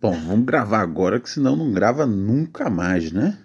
Bom, 0.00 0.12
vamos 0.12 0.46
gravar 0.46 0.80
agora, 0.80 1.18
que 1.18 1.28
senão 1.28 1.56
não 1.56 1.72
grava 1.72 2.06
nunca 2.06 2.70
mais, 2.70 3.10
né? 3.10 3.36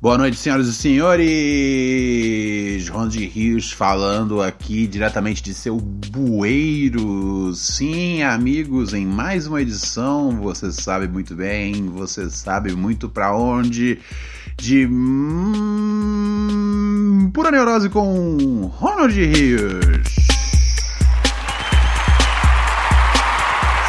Boa 0.00 0.18
noite, 0.18 0.36
senhoras 0.36 0.66
e 0.66 0.74
senhores! 0.74 1.26
Ronald 2.88 3.16
Rios 3.26 3.70
falando 3.72 4.42
aqui 4.42 4.86
diretamente 4.86 5.40
de 5.42 5.54
seu 5.54 5.76
bueiro. 5.78 7.52
Sim, 7.54 8.22
amigos, 8.22 8.92
em 8.92 9.06
mais 9.06 9.46
uma 9.46 9.62
edição, 9.62 10.32
você 10.40 10.70
sabe 10.72 11.06
muito 11.08 11.34
bem, 11.34 11.86
você 11.90 12.28
sabe 12.28 12.72
muito 12.72 13.08
para 13.08 13.36
onde, 13.36 13.98
de 14.56 14.86
hum, 14.86 16.50
Pura 17.32 17.50
Neurose 17.50 17.88
com 17.90 18.70
Ronald 18.78 19.14
Rios. 19.14 19.82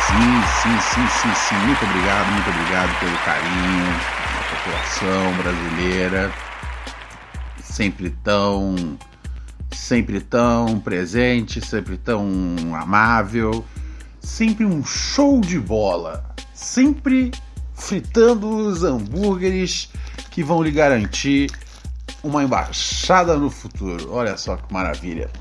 Sim, 0.07 0.41
sim, 0.61 0.77
sim, 0.81 1.07
sim, 1.07 1.33
sim. 1.33 1.55
Muito 1.65 1.83
obrigado, 1.85 2.31
muito 2.31 2.49
obrigado 2.49 2.99
pelo 2.99 3.17
carinho 3.19 4.17
população 4.47 5.33
brasileira, 5.37 6.31
sempre 7.61 8.09
tão, 8.23 8.97
sempre 9.71 10.19
tão 10.21 10.79
presente, 10.79 11.65
sempre 11.65 11.97
tão 11.97 12.25
amável, 12.75 13.65
sempre 14.19 14.65
um 14.65 14.83
show 14.85 15.39
de 15.41 15.59
bola, 15.59 16.25
sempre 16.53 17.31
fritando 17.73 18.49
os 18.49 18.83
hambúrgueres 18.83 19.89
que 20.37 20.43
vão 20.43 20.61
lhe 20.61 20.69
garantir 20.69 21.49
uma 22.21 22.43
embaixada 22.43 23.35
no 23.35 23.49
futuro. 23.49 24.13
Olha 24.13 24.37
só 24.37 24.55
que 24.55 24.71
maravilha. 24.71 25.31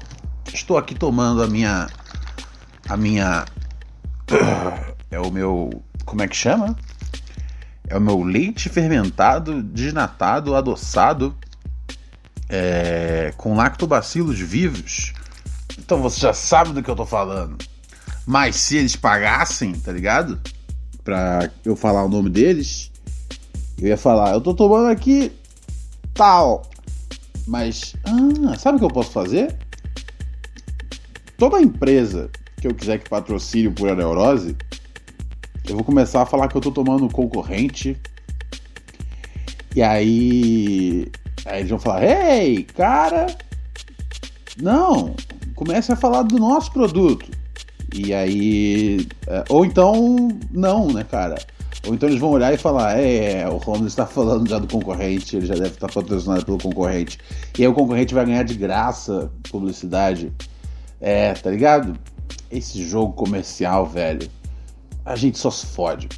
Estou 0.50 0.78
aqui 0.78 0.94
tomando 0.94 1.42
a 1.42 1.47
minha 1.47 1.86
a 2.88 2.97
minha 2.97 3.44
é 5.11 5.20
o 5.20 5.30
meu 5.30 5.69
como 6.06 6.22
é 6.22 6.27
que 6.27 6.34
chama? 6.34 6.75
é 7.86 7.98
o 7.98 8.00
meu 8.00 8.22
leite 8.22 8.70
fermentado, 8.70 9.62
desnatado, 9.62 10.55
adoçado, 10.55 11.36
é, 12.48 13.34
com 13.36 13.55
lactobacilos 13.55 14.41
vivos. 14.41 15.12
Então 15.78 16.00
você 16.00 16.20
já 16.20 16.33
sabe 16.33 16.72
do 16.72 16.83
que 16.83 16.91
eu 16.91 16.97
tô 16.97 17.05
falando. 17.05 17.58
Mas 18.25 18.56
se 18.56 18.78
eles 18.78 18.97
pagassem, 18.97 19.75
tá 19.75 19.92
ligado? 19.92 20.41
Pra 21.05 21.50
eu 21.66 21.77
falar 21.77 22.03
o 22.03 22.08
nome 22.08 22.31
deles, 22.31 22.91
eu 23.80 23.88
ia 23.88 23.96
falar, 23.96 24.32
eu 24.32 24.41
tô 24.41 24.55
tomando 24.55 24.88
aqui 24.88 25.32
tal. 26.14 26.62
Mas, 27.46 27.94
ah, 28.05 28.56
sabe 28.58 28.77
o 28.77 28.78
que 28.80 28.84
eu 28.86 28.91
posso 28.91 29.10
fazer? 29.10 29.56
Toda 31.38 31.60
empresa 31.60 32.30
que 32.60 32.66
eu 32.66 32.74
quiser 32.74 32.98
que 32.98 33.08
patrocine 33.08 33.70
Pura 33.70 33.94
Neurose, 33.94 34.56
eu 35.69 35.75
vou 35.75 35.84
começar 35.84 36.22
a 36.22 36.26
falar 36.26 36.48
que 36.48 36.56
eu 36.56 36.60
tô 36.60 36.70
tomando 36.70 37.09
concorrente. 37.09 37.97
E 39.75 39.82
aí. 39.82 41.06
Aí 41.44 41.59
eles 41.59 41.70
vão 41.70 41.78
falar: 41.78 42.04
Ei, 42.04 42.65
cara! 42.65 43.26
Não! 44.60 45.15
Comece 45.54 45.92
a 45.92 45.97
falar 45.97 46.22
do 46.22 46.38
nosso 46.38 46.72
produto. 46.72 47.31
E 47.94 48.15
aí. 48.15 49.06
É, 49.26 49.44
ou 49.48 49.65
então, 49.65 50.28
não, 50.50 50.91
né, 50.92 51.04
cara? 51.04 51.36
Ou 51.86 51.94
então 51.94 52.08
eles 52.08 52.20
vão 52.20 52.30
olhar 52.30 52.52
e 52.52 52.58
falar: 52.58 52.98
É, 52.98 53.48
o 53.48 53.56
Romulo 53.56 53.86
está 53.86 54.06
falando 54.06 54.48
já 54.48 54.58
do 54.58 54.66
concorrente, 54.66 55.36
ele 55.36 55.47
já 55.47 55.54
deve 55.54 55.69
estar 55.69 55.91
patrocinado 55.91 56.44
pelo 56.44 56.58
concorrente. 56.58 57.19
E 57.58 57.62
aí 57.62 57.69
o 57.69 57.74
concorrente 57.74 58.14
vai 58.14 58.26
ganhar 58.26 58.42
de 58.42 58.54
graça 58.54 59.30
publicidade. 59.50 60.32
É, 61.00 61.34
tá 61.34 61.50
ligado? 61.50 61.98
Esse 62.50 62.82
jogo 62.84 63.12
comercial, 63.12 63.86
velho 63.86 64.28
a 65.06 65.14
gente 65.14 65.38
só 65.38 65.50
se 65.52 65.64
fode. 65.66 66.08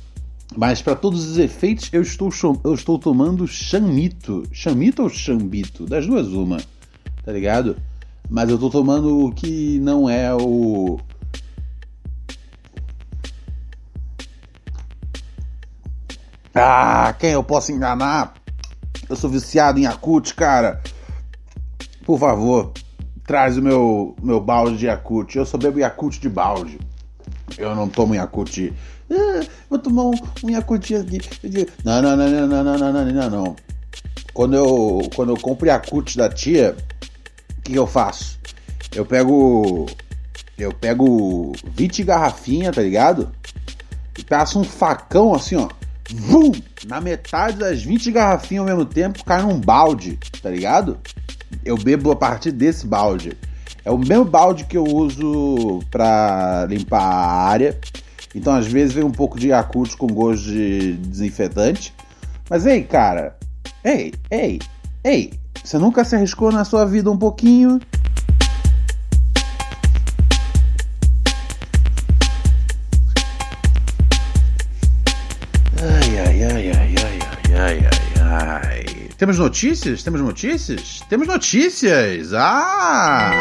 Mas 0.57 0.81
para 0.81 0.97
todos 0.97 1.29
os 1.29 1.37
efeitos, 1.37 1.91
eu 1.93 2.01
estou, 2.01 2.31
eu 2.65 2.73
estou 2.73 2.99
tomando 2.99 3.47
chamito. 3.47 4.45
Chamito 4.51 5.03
ou 5.03 5.11
chambito? 5.11 5.85
Das 5.85 6.07
duas, 6.07 6.29
uma. 6.29 6.57
Tá 7.23 7.31
ligado? 7.31 7.77
Mas 8.31 8.49
eu 8.49 8.55
estou 8.55 8.71
tomando 8.71 9.27
o 9.27 9.33
que 9.33 9.79
não 9.81 10.09
é 10.09 10.35
o. 10.35 10.99
Ah, 16.61 17.15
quem 17.19 17.31
eu 17.31 17.45
posso 17.45 17.71
enganar? 17.71 18.35
Eu 19.09 19.15
sou 19.17 19.31
viciado 19.31 19.79
em 19.79 19.85
Yakut, 19.85 20.35
cara. 20.35 20.83
Por 22.05 22.19
favor, 22.19 22.73
traz 23.27 23.57
o 23.57 23.63
meu, 23.63 24.17
meu 24.21 24.41
balde 24.41 24.77
de 24.77 24.87
Yakut. 24.87 25.37
Eu 25.37 25.47
só 25.47 25.57
bebo 25.57 25.79
Yakut 25.79 26.21
de 26.21 26.29
balde. 26.29 26.79
Eu 27.57 27.75
não 27.75 27.89
tomo 27.89 28.15
Yakult. 28.15 28.73
Ah, 29.11 29.47
vou 29.71 29.79
tomar 29.79 30.05
um, 30.05 30.15
um 30.45 30.51
Yakult 30.51 30.95
aqui. 30.95 31.21
Não, 31.85 32.03
não, 32.03 32.17
não, 32.17 32.29
não, 32.29 32.47
não, 32.47 32.65
não, 32.65 32.79
não, 32.79 32.93
não, 32.93 33.05
não, 33.13 33.31
não. 33.31 33.57
Quando 34.35 34.55
eu, 34.55 35.09
quando 35.15 35.31
eu 35.31 35.41
compro 35.41 35.69
Yakult 35.69 36.17
da 36.17 36.29
tia, 36.29 36.77
o 37.51 37.63
que, 37.63 37.73
que 37.73 37.79
eu 37.79 37.87
faço? 37.87 38.39
Eu 38.95 39.07
pego. 39.07 39.87
Eu 40.59 40.73
pego 40.73 41.53
20 41.65 42.03
garrafinhas, 42.03 42.75
tá 42.75 42.83
ligado? 42.83 43.31
E 44.19 44.25
passo 44.25 44.59
um 44.59 44.65
facão 44.65 45.35
assim, 45.35 45.55
ó. 45.55 45.69
Vum! 46.11 46.53
Na 46.87 47.01
metade 47.01 47.59
das 47.59 47.83
20 47.83 48.11
garrafinhas 48.11 48.63
ao 48.63 48.67
mesmo 48.67 48.85
tempo, 48.85 49.25
cai 49.25 49.43
num 49.43 49.61
balde, 49.61 50.19
tá 50.43 50.51
ligado? 50.51 50.99
Eu 51.65 51.77
bebo 51.77 52.11
a 52.11 52.17
partir 52.17 52.51
desse 52.51 52.87
balde. 52.87 53.37
É 53.85 53.91
o 53.91 53.99
mesmo 53.99 54.25
balde 54.25 54.65
que 54.65 54.77
eu 54.77 54.85
uso 54.85 55.81
para 55.91 56.67
limpar 56.69 57.01
a 57.01 57.43
área. 57.49 57.79
Então 58.35 58.55
às 58.55 58.67
vezes 58.67 58.95
vem 58.95 59.05
um 59.05 59.11
pouco 59.11 59.39
de 59.39 59.49
Yakult 59.49 59.97
com 59.97 60.07
gosto 60.07 60.45
de 60.45 60.93
desinfetante. 60.95 61.95
Mas 62.49 62.67
ei, 62.67 62.83
cara, 62.83 63.37
ei, 63.85 64.15
ei, 64.31 64.59
ei, 65.05 65.33
você 65.63 65.79
nunca 65.79 66.05
se 66.05 66.17
arriscou 66.17 66.51
na 66.51 66.65
sua 66.65 66.85
vida 66.85 67.11
um 67.11 67.19
pouquinho? 67.19 67.81
Temos 79.19 79.37
notícias? 79.37 80.05
Temos 80.05 80.21
notícias? 80.21 81.01
Temos 81.09 81.27
notícias! 81.27 82.33
Ah! 82.33 83.33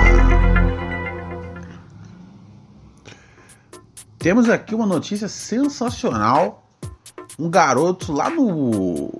Temos 4.17 4.49
aqui 4.49 4.73
uma 4.73 4.87
notícia 4.87 5.27
sensacional. 5.27 6.67
Um 7.37 7.47
garoto 7.47 8.11
lá 8.11 8.27
no. 8.27 9.15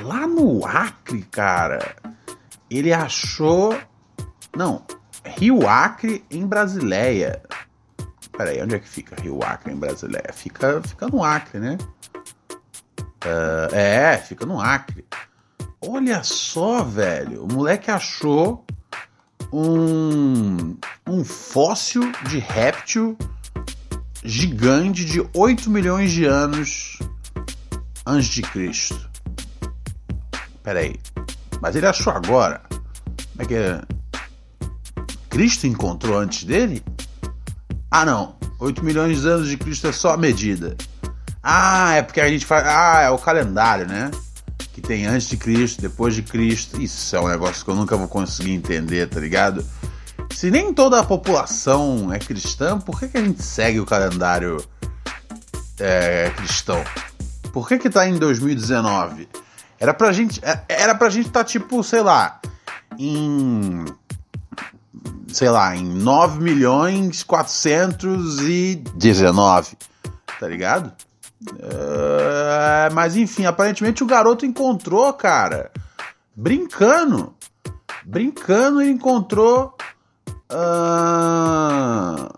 Lá 0.00 0.26
no 0.26 0.64
Acre, 0.64 1.22
cara. 1.24 1.96
Ele 2.70 2.90
achou. 2.90 3.78
Não, 4.56 4.82
Rio 5.36 5.68
Acre 5.68 6.24
em 6.30 6.46
Brasileia. 6.46 7.42
Peraí, 8.34 8.62
onde 8.62 8.76
é 8.76 8.78
que 8.78 8.88
fica 8.88 9.20
Rio 9.20 9.42
Acre 9.42 9.70
em 9.70 9.76
Brasileia? 9.76 10.32
Fica, 10.32 10.80
fica 10.80 11.08
no 11.08 11.22
Acre, 11.22 11.60
né? 11.60 11.76
Uh, 13.22 13.74
é, 13.74 14.16
fica 14.16 14.46
no 14.46 14.58
Acre. 14.58 15.04
Olha 15.84 16.22
só, 16.22 16.84
velho. 16.84 17.44
O 17.44 17.52
moleque 17.52 17.90
achou 17.90 18.64
um, 19.52 20.76
um 21.08 21.24
fóssil 21.24 22.12
de 22.28 22.38
réptil 22.38 23.18
gigante 24.22 25.04
de 25.04 25.28
8 25.34 25.68
milhões 25.68 26.12
de 26.12 26.24
anos 26.24 27.00
antes 28.06 28.28
de 28.28 28.42
Cristo. 28.42 29.10
Peraí. 30.62 30.94
Mas 31.60 31.74
ele 31.74 31.86
achou 31.86 32.12
agora. 32.12 32.62
Como 32.68 33.40
é 33.40 33.44
que 33.44 33.54
é? 33.54 33.82
Cristo 35.28 35.66
encontrou 35.66 36.16
antes 36.16 36.44
dele? 36.44 36.80
Ah, 37.90 38.04
não. 38.04 38.36
8 38.60 38.84
milhões 38.84 39.22
de 39.22 39.28
anos 39.28 39.48
de 39.48 39.56
Cristo 39.56 39.88
é 39.88 39.92
só 39.92 40.14
a 40.14 40.16
medida. 40.16 40.76
Ah, 41.42 41.94
é 41.94 42.02
porque 42.02 42.20
a 42.20 42.28
gente 42.28 42.46
faz. 42.46 42.64
Ah, 42.66 43.00
é 43.00 43.10
o 43.10 43.18
calendário, 43.18 43.88
né? 43.88 44.12
Que 44.72 44.80
tem 44.80 45.06
antes 45.06 45.28
de 45.28 45.36
Cristo, 45.36 45.82
depois 45.82 46.14
de 46.14 46.22
Cristo. 46.22 46.80
Isso 46.80 47.14
é 47.14 47.20
um 47.20 47.28
negócio 47.28 47.62
que 47.64 47.70
eu 47.70 47.76
nunca 47.76 47.96
vou 47.96 48.08
conseguir 48.08 48.52
entender, 48.52 49.08
tá 49.08 49.20
ligado? 49.20 49.64
Se 50.30 50.50
nem 50.50 50.72
toda 50.72 50.98
a 50.98 51.04
população 51.04 52.10
é 52.12 52.18
cristã, 52.18 52.78
por 52.78 52.98
que, 52.98 53.08
que 53.08 53.18
a 53.18 53.22
gente 53.22 53.42
segue 53.42 53.80
o 53.80 53.86
calendário 53.86 54.64
é, 55.78 56.32
cristão? 56.36 56.82
Por 57.52 57.68
que 57.68 57.78
que 57.78 57.90
tá 57.90 58.08
em 58.08 58.18
2019? 58.18 59.28
Era 59.78 59.92
pra 59.92 60.10
gente, 60.12 60.40
é, 60.42 60.64
era 60.68 60.94
pra 60.94 61.10
gente 61.10 61.28
tá 61.28 61.44
tipo, 61.44 61.84
sei 61.84 62.00
lá, 62.00 62.40
em 62.98 63.84
sei 65.28 65.48
lá, 65.48 65.74
em 65.74 65.84
9 65.84 66.40
milhões 66.40 67.22
419, 67.22 69.78
tá 70.38 70.46
ligado? 70.46 70.92
É, 71.58 72.90
mas 72.92 73.16
enfim, 73.16 73.44
aparentemente 73.46 74.02
o 74.02 74.06
garoto 74.06 74.46
encontrou, 74.46 75.12
cara, 75.12 75.70
brincando, 76.34 77.34
brincando, 78.04 78.80
ele 78.80 78.90
encontrou 78.90 79.76
uh, 80.52 82.28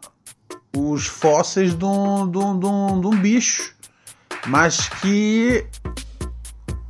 os 0.77 1.06
fósseis 1.06 1.75
de 1.75 1.85
um, 1.85 2.31
de, 2.31 2.39
um, 2.39 2.59
de, 2.59 2.67
um, 2.67 3.01
de 3.01 3.06
um 3.06 3.17
bicho, 3.21 3.75
mas 4.47 4.89
que. 4.89 5.67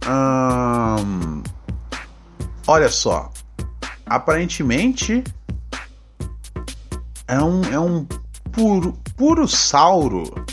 Uh, 0.06 1.42
olha 2.66 2.90
só, 2.90 3.30
aparentemente 4.04 5.24
é 7.26 7.42
um, 7.42 7.64
é 7.72 7.80
um 7.80 8.06
puro, 8.52 8.92
puro 9.16 9.48
sauro. 9.48 10.44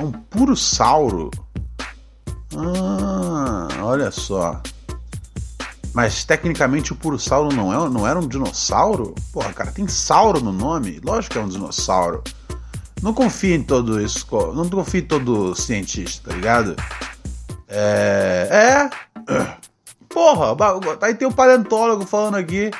É 0.00 0.02
um 0.02 0.12
puro 0.12 0.56
sauro. 0.56 1.30
Ah, 2.56 3.68
olha 3.82 4.10
só. 4.10 4.62
Mas 5.92 6.24
tecnicamente 6.24 6.94
o 6.94 6.96
Purossauro 6.96 7.54
não, 7.54 7.70
é, 7.70 7.90
não 7.90 8.06
era 8.06 8.18
um 8.18 8.26
dinossauro? 8.26 9.14
Porra, 9.30 9.52
cara, 9.52 9.70
tem 9.70 9.86
sauro 9.86 10.40
no 10.40 10.52
nome? 10.52 10.98
Lógico 11.04 11.34
que 11.34 11.38
é 11.38 11.42
um 11.42 11.48
dinossauro. 11.48 12.24
Não 13.02 13.12
confia 13.12 13.54
em 13.54 13.62
todo 13.62 14.00
isso, 14.00 14.26
não 14.54 14.70
confia 14.70 15.00
em 15.00 15.04
todo 15.04 15.54
cientista, 15.54 16.30
tá 16.30 16.34
ligado? 16.34 16.76
É. 17.68 18.88
É. 19.28 19.56
Porra, 20.08 20.56
aí 21.02 21.14
tem 21.14 21.28
o 21.28 21.30
um 21.30 21.34
paleontólogo 21.34 22.06
falando 22.06 22.36
aqui 22.36 22.70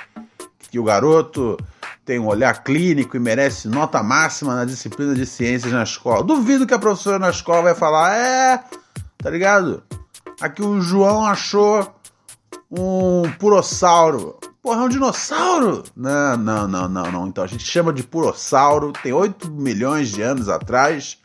que 0.70 0.78
o 0.78 0.84
garoto 0.84 1.58
tem 2.10 2.18
um 2.18 2.26
olhar 2.26 2.64
clínico 2.64 3.16
e 3.16 3.20
merece 3.20 3.68
nota 3.68 4.02
máxima 4.02 4.56
na 4.56 4.64
disciplina 4.64 5.14
de 5.14 5.24
ciências 5.24 5.72
na 5.72 5.84
escola. 5.84 6.24
Duvido 6.24 6.66
que 6.66 6.74
a 6.74 6.78
professora 6.78 7.20
na 7.20 7.30
escola 7.30 7.62
vai 7.62 7.74
falar, 7.76 8.16
é, 8.16 8.64
tá 9.16 9.30
ligado? 9.30 9.80
Aqui 10.40 10.60
o 10.60 10.80
João 10.80 11.24
achou 11.24 11.88
um 12.68 13.30
purossauro. 13.38 14.36
Porra, 14.60 14.80
é 14.80 14.84
um 14.86 14.88
dinossauro? 14.88 15.84
Não, 15.94 16.36
não, 16.36 16.66
não, 16.66 16.88
não, 16.88 17.12
não. 17.12 17.26
Então 17.28 17.44
a 17.44 17.46
gente 17.46 17.62
chama 17.62 17.92
de 17.92 18.02
purossauro, 18.02 18.92
tem 18.92 19.12
8 19.12 19.48
milhões 19.48 20.08
de 20.08 20.20
anos 20.20 20.48
atrás. 20.48 21.16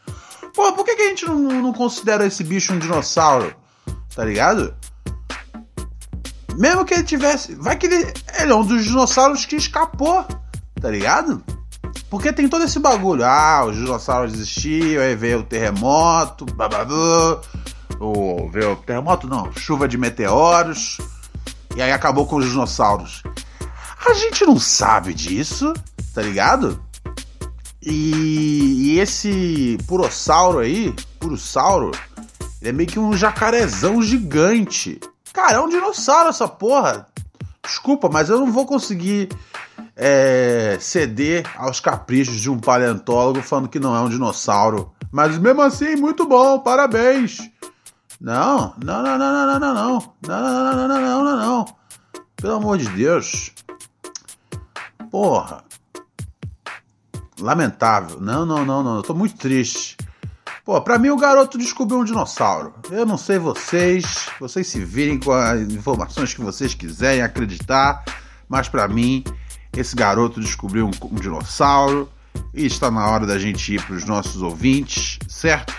Porra, 0.54 0.74
por 0.74 0.86
que, 0.86 0.96
que 0.96 1.02
a 1.02 1.08
gente 1.08 1.26
não, 1.26 1.64
não 1.64 1.74
considera 1.74 2.28
esse 2.28 2.44
bicho 2.44 2.72
um 2.72 2.78
dinossauro? 2.78 3.56
Tá 4.16 4.24
ligado? 4.24 4.72
Mesmo 6.56 6.86
que 6.86 6.94
ele 6.94 7.04
tivesse. 7.04 7.56
Vai 7.56 7.76
que 7.76 7.88
ele, 7.88 8.14
ele 8.40 8.52
é 8.52 8.56
um 8.56 8.64
dos 8.64 8.86
dinossauros 8.86 9.48
que 9.48 9.56
escapou, 9.56 10.24
tá 10.86 10.92
ligado? 10.92 11.44
Porque 12.12 12.32
tem 12.32 12.48
todo 12.48 12.64
esse 12.64 12.78
bagulho. 12.78 13.26
Ah, 13.26 13.66
os 13.66 13.76
dinossauros 13.76 14.36
existiam, 14.36 15.02
aí 15.02 15.16
veio 15.16 15.40
o 15.40 15.44
terremoto, 15.44 16.46
bababá. 16.46 17.42
O, 18.00 18.48
veio 18.52 18.74
o 18.74 18.76
terremoto, 18.76 19.28
não, 19.28 19.52
chuva 19.54 19.88
de 19.88 19.98
meteoros. 19.98 21.00
E 21.76 21.82
aí 21.82 21.92
acabou 21.92 22.28
com 22.28 22.36
os 22.36 22.46
dinossauros. 22.46 23.24
A 24.08 24.14
gente 24.14 24.46
não 24.46 24.60
sabe 24.60 25.12
disso, 25.12 25.74
tá 26.14 26.22
ligado? 26.22 26.80
E, 27.82 28.94
e 28.94 29.00
esse 29.00 29.80
purossauro 29.88 30.60
aí, 30.60 30.94
purossauro, 31.20 31.90
ele 32.62 32.70
é 32.70 32.72
meio 32.72 32.88
que 32.88 33.00
um 33.00 33.18
jacarezão 33.18 34.04
gigante. 34.04 35.00
Cara, 35.34 35.58
é 35.58 35.60
um 35.60 35.68
dinossauro 35.68 36.30
essa 36.30 36.48
porra. 36.48 37.08
Desculpa, 37.64 38.08
mas 38.08 38.30
eu 38.30 38.40
não 38.40 38.52
vou 38.52 38.68
conseguir 38.68 39.30
é, 39.96 40.78
ceder 40.80 41.46
aos 41.58 41.80
caprichos 41.80 42.36
de 42.36 42.50
um 42.50 42.60
paleontólogo 42.60 43.42
falando 43.42 43.70
que 43.70 43.80
não 43.80 43.96
é 43.96 44.02
um 44.02 44.10
dinossauro. 44.10 44.92
Mas 45.12 45.38
mesmo 45.38 45.62
assim, 45.62 45.96
muito 45.96 46.28
bom, 46.28 46.60
parabéns. 46.60 47.50
Não, 48.20 48.74
não, 48.84 49.04
não, 49.04 49.18
não, 49.18 49.32
não, 49.32 49.48
não, 49.48 49.60
não, 49.60 49.70
não, 49.70 50.04
não, 50.22 50.76
não, 50.76 50.88
não, 50.88 51.02
não, 51.02 51.24
não, 51.24 51.38
não. 51.38 51.66
Pelo 52.36 52.56
amor 52.56 52.78
de 52.78 52.90
Deus. 52.90 53.52
Porra. 55.10 55.64
Lamentável. 57.40 58.20
Não, 58.20 58.46
não, 58.46 58.66
não, 58.66 58.84
não. 58.84 58.98
Eu 58.98 59.04
tô 59.04 59.14
muito 59.14 59.36
triste. 59.38 59.98
Pô, 60.64 60.82
pra 60.82 60.98
mim 60.98 61.10
o 61.10 61.18
garoto 61.18 61.58
descobriu 61.58 62.00
um 62.00 62.04
dinossauro. 62.04 62.74
Eu 62.90 63.06
não 63.06 63.18
sei 63.18 63.38
vocês, 63.38 64.28
vocês 64.40 64.66
se 64.66 64.84
virem 64.84 65.20
com 65.20 65.32
as 65.32 65.62
informações 65.62 66.34
que 66.34 66.42
vocês 66.42 66.74
quiserem 66.74 67.22
acreditar, 67.22 68.04
mas 68.50 68.68
para 68.68 68.88
mim 68.88 69.24
esse 69.76 69.96
garoto 69.96 70.40
descobriu 70.40 70.88
um, 70.88 70.92
um, 71.06 71.16
dinossauro 71.16 72.10
e 72.54 72.66
está 72.66 72.90
na 72.90 73.08
hora 73.08 73.26
da 73.26 73.38
gente 73.38 73.74
ir 73.74 73.82
para 73.82 73.96
os 73.96 74.06
nossos 74.06 74.42
ouvintes, 74.42 75.20
certo? 75.28 75.74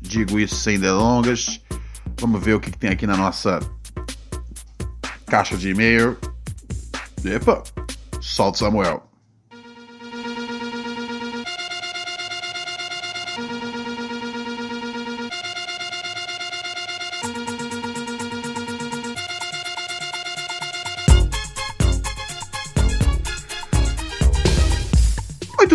Digo 0.00 0.38
isso 0.38 0.56
sem 0.56 0.78
delongas. 0.78 1.60
Vamos 2.20 2.42
ver 2.42 2.54
o 2.54 2.60
que, 2.60 2.70
que 2.70 2.78
tem 2.78 2.90
aqui 2.90 3.06
na 3.06 3.16
nossa 3.16 3.60
caixa 5.26 5.56
de 5.56 5.70
e-mail. 5.70 6.16
Epa, 7.24 7.62
solta 8.20 8.58
Samuel. 8.58 9.09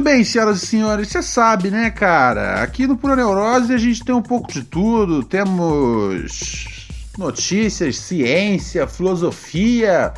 Bem, 0.05 0.23
senhoras 0.23 0.61
e 0.61 0.67
senhores, 0.67 1.07
você 1.07 1.23
sabe, 1.23 1.71
né, 1.71 1.89
cara? 1.89 2.61
Aqui 2.61 2.85
no 2.85 2.95
Pura 2.95 3.15
Neurose 3.15 3.73
a 3.73 3.77
gente 3.79 4.05
tem 4.05 4.13
um 4.13 4.21
pouco 4.21 4.53
de 4.53 4.61
tudo. 4.61 5.23
Temos 5.23 6.87
notícias, 7.17 7.97
ciência, 7.97 8.85
filosofia, 8.85 10.13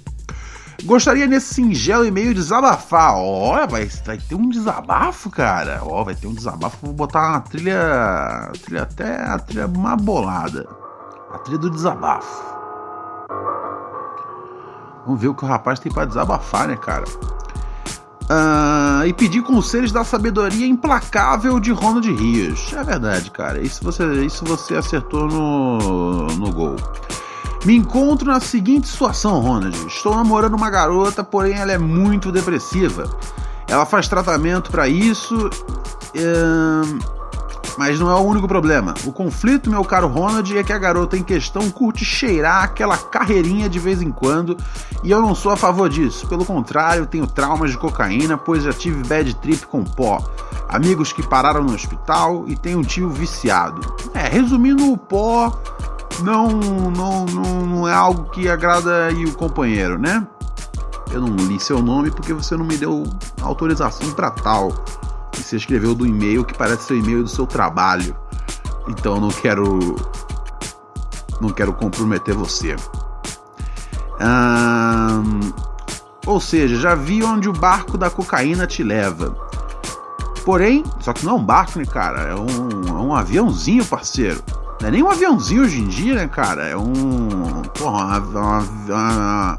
Gostaria 0.86 1.28
nesse 1.28 1.54
singelo 1.56 2.06
e-mail 2.06 2.34
desabafar. 2.34 3.18
Olha, 3.18 3.68
vai, 3.68 3.86
vai 4.06 4.18
ter 4.18 4.36
um 4.36 4.48
desabafo, 4.48 5.30
cara. 5.30 5.82
Ó, 5.84 6.06
vai 6.06 6.16
ter 6.16 6.28
um 6.28 6.34
desabafo. 6.34 6.78
Vou 6.82 6.94
botar 6.94 7.32
uma 7.32 7.42
trilha, 7.42 8.50
trilha 8.64 8.84
até 8.84 9.22
a 9.24 9.38
trilha 9.38 9.68
uma 9.68 9.98
bolada. 9.98 10.66
A 11.32 11.38
trilha 11.38 11.60
do 11.60 11.70
desabafo. 11.70 12.44
Vamos 15.06 15.22
ver 15.22 15.28
o 15.28 15.34
que 15.34 15.44
o 15.44 15.48
rapaz 15.48 15.80
tem 15.80 15.92
para 15.92 16.06
desabafar, 16.06 16.68
né, 16.68 16.76
cara? 16.76 17.06
Uh, 18.30 19.06
e 19.08 19.14
pedir 19.14 19.42
conselhos 19.42 19.92
da 19.92 20.04
sabedoria 20.04 20.68
implacável 20.68 21.60
de 21.60 21.72
Ronald 21.72 22.12
Rios. 22.12 22.72
É 22.74 22.84
verdade, 22.84 23.32
cara. 23.32 23.60
Isso 23.60 23.84
você, 23.84 24.06
isso 24.24 24.46
você 24.46 24.76
acertou 24.76 25.28
no, 25.28 26.28
no 26.28 26.52
gol. 26.52 26.76
Me 27.66 27.76
encontro 27.76 28.28
na 28.28 28.40
seguinte 28.40 28.88
situação, 28.88 29.40
Ronald. 29.40 29.76
Estou 29.88 30.16
namorando 30.16 30.54
uma 30.54 30.70
garota, 30.70 31.24
porém 31.24 31.56
ela 31.56 31.72
é 31.72 31.78
muito 31.78 32.32
depressiva. 32.32 33.10
Ela 33.68 33.86
faz 33.86 34.08
tratamento 34.08 34.70
para 34.70 34.88
isso. 34.88 35.50
Uh, 36.16 37.19
mas 37.78 38.00
não 38.00 38.10
é 38.10 38.16
o 38.16 38.24
único 38.24 38.48
problema. 38.48 38.94
O 39.06 39.12
conflito, 39.12 39.70
meu 39.70 39.84
caro 39.84 40.08
Ronald, 40.08 40.58
é 40.58 40.64
que 40.64 40.74
a 40.74 40.78
garota 40.78 41.18
em 41.18 41.24
questão 41.24 41.70
curte 41.70 42.04
cheirar 42.04 42.64
aquela 42.64 42.98
carreirinha 42.98 43.70
de 43.70 43.80
vez 43.80 44.02
em 44.02 44.12
quando 44.12 44.58
e 45.04 45.12
eu 45.12 45.22
não 45.22 45.34
sou 45.34 45.52
a 45.52 45.58
favor 45.58 45.90
disso. 45.90 46.28
Pelo 46.28 46.46
contrário, 46.46 47.06
tenho 47.06 47.28
traumas 47.28 47.72
de 47.72 47.78
cocaína, 47.78 48.38
pois 48.38 48.64
já 48.64 48.74
tive 48.74 49.08
bad 49.08 49.34
trip 49.36 49.66
com 49.68 49.84
pó. 49.84 50.24
Amigos 50.68 51.12
que 51.12 51.26
pararam 51.26 51.64
no 51.64 51.74
hospital 51.74 52.46
e 52.48 52.56
tenho 52.56 52.80
um 52.80 52.84
tio 52.84 53.10
viciado. 53.10 53.82
É, 54.14 54.28
resumindo, 54.28 54.92
o 54.92 54.98
pó 54.98 55.60
não, 56.22 56.48
não, 56.50 57.26
não, 57.26 57.66
não 57.66 57.88
é 57.88 57.94
algo 57.94 58.30
que 58.30 58.50
agrada 58.50 59.10
o 59.28 59.34
companheiro, 59.34 59.98
né? 59.98 60.26
Eu 61.12 61.22
não 61.22 61.36
li 61.48 61.60
seu 61.60 61.82
nome 61.82 62.12
porque 62.12 62.34
você 62.34 62.56
não 62.56 62.66
me 62.66 62.78
deu 62.78 63.04
autorização 63.42 64.12
para 64.12 64.30
tal 64.30 64.72
e 65.40 65.44
você 65.44 65.56
escreveu 65.56 65.96
do 65.96 66.06
e-mail 66.06 66.44
que 66.44 66.58
parece 66.58 66.84
ser 66.84 66.94
o 66.94 66.98
e-mail 66.98 67.24
do 67.24 67.30
seu 67.30 67.48
trabalho. 67.48 68.16
Então 68.88 69.20
não 69.20 69.30
quero. 69.30 69.96
Não 71.40 71.50
quero 71.50 71.72
comprometer 71.74 72.36
você. 72.36 72.76
ou 76.26 76.42
seja, 76.42 76.76
já 76.76 76.96
vi 76.96 77.24
onde 77.24 77.48
o 77.48 77.54
barco 77.54 77.98
da 77.98 78.10
cocaína 78.10 78.68
te 78.68 78.84
leva. 78.84 79.36
Porém, 80.44 80.84
só 81.00 81.14
que 81.14 81.26
não 81.26 81.34
é 81.34 81.36
um 81.36 81.44
barco, 81.44 81.80
né, 81.80 81.86
cara? 81.86 82.22
É 82.24 82.36
um, 82.36 82.88
é 82.88 83.02
um 83.02 83.16
aviãozinho, 83.16 83.86
parceiro. 83.86 84.44
Não 84.82 84.88
é 84.88 84.92
nem 84.92 85.04
um 85.04 85.10
aviãozinho 85.10 85.64
hoje 85.64 85.80
em 85.80 85.88
dia, 85.88 86.16
né, 86.16 86.28
cara? 86.28 86.68
É 86.68 86.76
um. 86.76 87.62
Porra, 87.78 88.20
uma, 88.20 88.60
uma, 88.60 89.56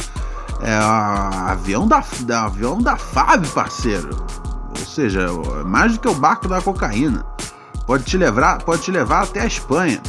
é 0.62 0.78
um 0.78 1.48
avião 1.48 1.86
da, 1.86 2.04
da, 2.20 2.44
avião 2.44 2.78
da 2.78 2.96
FAB, 2.96 3.46
parceiro 3.48 4.10
seja, 4.90 5.28
mais 5.64 5.92
do 5.92 6.00
que 6.00 6.08
o 6.08 6.14
barco 6.14 6.48
da 6.48 6.60
cocaína. 6.60 7.24
Pode 7.86 8.04
te 8.04 8.16
levar, 8.16 8.62
pode 8.62 8.82
te 8.82 8.90
levar 8.90 9.24
até 9.24 9.40
a 9.40 9.46
Espanha. 9.46 10.00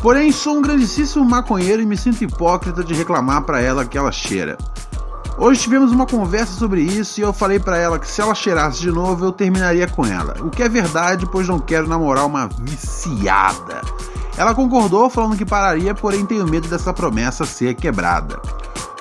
Porém, 0.00 0.30
sou 0.32 0.58
um 0.58 0.62
grandíssimo 0.62 1.24
maconheiro 1.24 1.80
e 1.80 1.86
me 1.86 1.96
sinto 1.96 2.24
hipócrita 2.24 2.84
de 2.84 2.92
reclamar 2.92 3.42
para 3.42 3.60
ela 3.60 3.86
que 3.86 3.96
ela 3.96 4.12
cheira. 4.12 4.58
Hoje 5.36 5.62
tivemos 5.62 5.90
uma 5.90 6.06
conversa 6.06 6.52
sobre 6.52 6.82
isso 6.82 7.18
e 7.18 7.22
eu 7.22 7.32
falei 7.32 7.58
para 7.58 7.76
ela 7.76 7.98
que 7.98 8.06
se 8.06 8.20
ela 8.20 8.34
cheirasse 8.34 8.80
de 8.80 8.90
novo 8.90 9.24
eu 9.24 9.32
terminaria 9.32 9.88
com 9.88 10.04
ela. 10.04 10.36
O 10.40 10.50
que 10.50 10.62
é 10.62 10.68
verdade, 10.68 11.26
pois 11.26 11.48
não 11.48 11.58
quero 11.58 11.88
namorar 11.88 12.26
uma 12.26 12.48
viciada. 12.60 13.80
Ela 14.36 14.54
concordou, 14.54 15.08
falando 15.08 15.36
que 15.36 15.44
pararia, 15.44 15.94
porém 15.94 16.26
tenho 16.26 16.46
medo 16.46 16.68
dessa 16.68 16.92
promessa 16.92 17.44
ser 17.44 17.74
quebrada. 17.74 18.40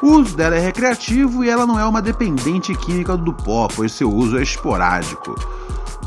O 0.03 0.17
uso 0.17 0.35
dela 0.35 0.57
é 0.57 0.59
recreativo 0.59 1.45
e 1.45 1.49
ela 1.49 1.65
não 1.65 1.79
é 1.79 1.85
uma 1.85 2.01
dependente 2.01 2.75
química 2.75 3.15
do 3.15 3.31
pó, 3.31 3.69
pois 3.73 3.93
seu 3.93 4.13
uso 4.13 4.37
é 4.37 4.43
esporádico. 4.43 5.33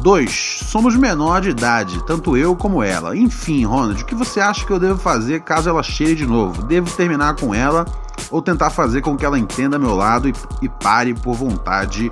2. 0.03 0.61
Somos 0.67 0.95
menor 0.95 1.41
de 1.41 1.49
idade, 1.49 2.05
tanto 2.05 2.37
eu 2.37 2.55
como 2.55 2.83
ela. 2.83 3.17
Enfim, 3.17 3.65
Ronald, 3.65 4.03
o 4.03 4.05
que 4.05 4.15
você 4.15 4.39
acha 4.39 4.67
que 4.67 4.71
eu 4.71 4.79
devo 4.79 4.99
fazer 4.99 5.41
caso 5.41 5.71
ela 5.71 5.83
cheire 5.83 6.15
de 6.15 6.27
novo? 6.27 6.63
Devo 6.65 6.95
terminar 6.95 7.37
com 7.37 7.55
ela 7.55 7.87
ou 8.31 8.43
tentar 8.43 8.69
fazer 8.69 9.01
com 9.01 9.17
que 9.17 9.25
ela 9.25 9.39
entenda 9.39 9.79
meu 9.79 9.97
lado 9.97 10.29
e, 10.29 10.35
e 10.61 10.69
pare 10.69 11.15
por 11.15 11.35
vontade 11.35 12.11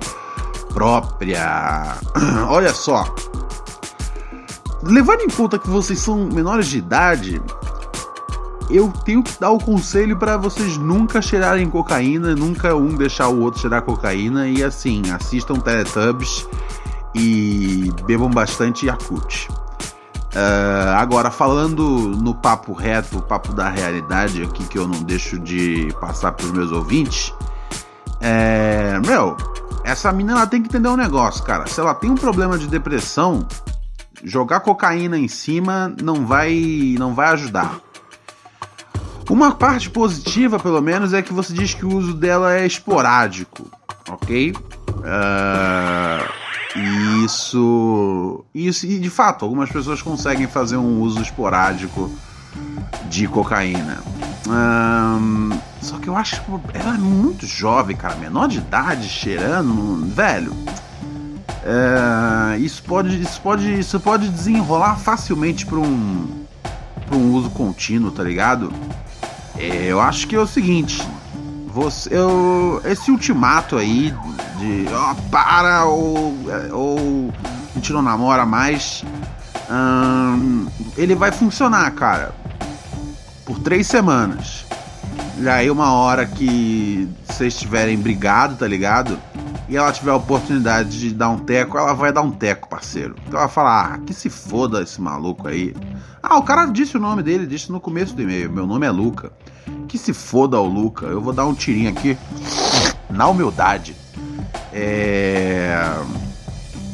própria? 0.73 1.97
Olha 2.49 2.73
só. 2.73 3.13
Levando 4.81 5.21
em 5.21 5.29
conta 5.29 5.59
que 5.59 5.69
vocês 5.69 5.99
são 5.99 6.25
menores 6.33 6.65
de 6.65 6.79
idade, 6.79 7.39
eu 8.69 8.91
tenho 9.03 9.21
que 9.21 9.39
dar 9.39 9.51
o 9.51 9.59
conselho 9.59 10.17
para 10.17 10.37
vocês 10.37 10.77
nunca 10.77 11.21
cheirarem 11.21 11.69
cocaína, 11.69 12.35
nunca 12.35 12.75
um 12.75 12.95
deixar 12.95 13.27
o 13.27 13.41
outro 13.41 13.61
cheirar 13.61 13.81
cocaína 13.83 14.47
e 14.47 14.63
assim, 14.63 15.01
assistam 15.11 15.55
Teletubbies 15.55 16.47
e 17.13 17.91
bebam 18.05 18.29
bastante 18.29 18.87
Yakult. 18.87 19.47
Uh, 19.49 20.91
agora, 20.97 21.31
falando 21.31 21.83
no 22.21 22.35
papo 22.35 22.73
reto, 22.73 23.19
o 23.19 23.21
papo 23.21 23.53
da 23.53 23.69
realidade 23.69 24.43
aqui 24.43 24.65
que 24.65 24.77
eu 24.77 24.85
não 24.85 25.01
deixo 25.01 25.39
de 25.39 25.93
passar 26.01 26.33
para 26.33 26.45
os 26.45 26.51
meus 26.51 26.71
ouvintes, 26.73 27.33
é, 28.19 28.99
meu, 29.05 29.37
essa 29.83 30.11
menina 30.11 30.39
ela 30.39 30.47
tem 30.47 30.61
que 30.61 30.67
entender 30.67 30.89
um 30.89 30.97
negócio, 30.97 31.43
cara. 31.43 31.67
Se 31.67 31.79
ela 31.79 31.93
tem 31.93 32.09
um 32.09 32.15
problema 32.15 32.57
de 32.57 32.67
depressão, 32.67 33.47
jogar 34.23 34.59
cocaína 34.59 35.17
em 35.17 35.27
cima 35.27 35.93
não 36.01 36.25
vai, 36.25 36.95
não 36.97 37.13
vai 37.13 37.27
ajudar. 37.27 37.79
Uma 39.29 39.51
parte 39.51 39.89
positiva, 39.89 40.59
pelo 40.59 40.81
menos, 40.81 41.13
é 41.13 41.21
que 41.21 41.33
você 41.33 41.53
diz 41.53 41.73
que 41.73 41.85
o 41.85 41.95
uso 41.95 42.13
dela 42.13 42.53
é 42.53 42.65
esporádico, 42.65 43.69
ok? 44.09 44.51
Uh, 44.51 44.55
isso, 47.25 48.45
isso, 48.53 48.85
e 48.85 48.99
de 48.99 49.09
fato, 49.09 49.43
algumas 49.43 49.71
pessoas 49.71 50.01
conseguem 50.01 50.47
fazer 50.47 50.77
um 50.77 50.99
uso 50.99 51.21
esporádico 51.21 52.11
de 53.09 53.27
cocaína. 53.27 54.03
Um, 54.47 55.49
só 55.81 55.97
que 55.97 56.07
eu 56.07 56.15
acho 56.15 56.41
que 56.41 56.51
ela 56.73 56.95
é 56.95 56.97
muito 56.97 57.47
jovem, 57.47 57.95
cara, 57.95 58.15
menor 58.15 58.47
de 58.47 58.59
idade, 58.59 59.07
cheirando, 59.07 60.05
velho. 60.13 60.51
Uh, 60.51 62.59
isso 62.59 62.83
pode, 62.83 63.19
isso 63.19 63.41
pode, 63.41 63.79
isso 63.79 63.99
pode 63.99 64.29
desenrolar 64.29 64.97
facilmente 64.97 65.65
para 65.65 65.79
um, 65.79 66.45
um 67.11 67.33
uso 67.33 67.49
contínuo, 67.49 68.11
tá 68.11 68.21
ligado? 68.21 68.71
É, 69.57 69.85
eu 69.87 69.99
acho 69.99 70.27
que 70.27 70.35
é 70.35 70.39
o 70.39 70.47
seguinte. 70.47 71.01
Você, 71.67 72.09
eu, 72.15 72.81
esse 72.85 73.11
ultimato 73.11 73.77
aí 73.77 74.13
de 74.57 74.85
ó, 74.93 75.11
oh, 75.11 75.15
para 75.29 75.85
ou, 75.85 76.33
ou 76.71 77.33
a 77.71 77.73
gente 77.75 77.91
não 77.91 78.01
namora 78.01 78.45
mais, 78.45 79.03
hum, 79.69 80.67
ele 80.95 81.15
vai 81.15 81.31
funcionar, 81.31 81.91
cara, 81.91 82.33
por 83.45 83.59
três 83.59 83.87
semanas. 83.87 84.65
E 85.37 85.49
aí 85.49 85.69
uma 85.69 85.91
hora 85.91 86.25
que 86.25 87.09
vocês 87.27 87.53
estiverem 87.53 87.97
brigados, 87.97 88.57
tá 88.57 88.67
ligado? 88.67 89.19
E 89.67 89.75
ela 89.75 89.91
tiver 89.91 90.11
a 90.11 90.15
oportunidade 90.15 90.97
de 90.97 91.13
dar 91.13 91.29
um 91.29 91.39
teco, 91.39 91.77
ela 91.77 91.93
vai 91.93 92.13
dar 92.13 92.21
um 92.21 92.31
teco, 92.31 92.69
parceiro. 92.69 93.15
Então 93.27 93.37
ela 93.37 93.47
vai 93.47 93.53
falar, 93.53 93.93
ah, 93.93 93.97
que 93.97 94.13
se 94.13 94.29
foda 94.29 94.81
esse 94.81 95.01
maluco 95.01 95.47
aí. 95.47 95.75
Ah, 96.23 96.37
o 96.37 96.43
cara 96.43 96.65
disse 96.65 96.95
o 96.95 96.99
nome 96.99 97.21
dele, 97.21 97.45
disse 97.45 97.71
no 97.71 97.79
começo 97.79 98.15
do 98.15 98.21
e-mail. 98.21 98.51
Meu 98.51 98.65
nome 98.65 98.85
é 98.85 98.91
Luca. 98.91 99.31
Que 99.87 99.97
se 99.97 100.13
foda 100.13 100.59
o 100.59 100.65
Luca. 100.65 101.05
Eu 101.05 101.21
vou 101.21 101.33
dar 101.33 101.45
um 101.45 101.53
tirinho 101.53 101.89
aqui 101.89 102.17
na 103.09 103.27
humildade. 103.27 103.95
É... 104.73 105.93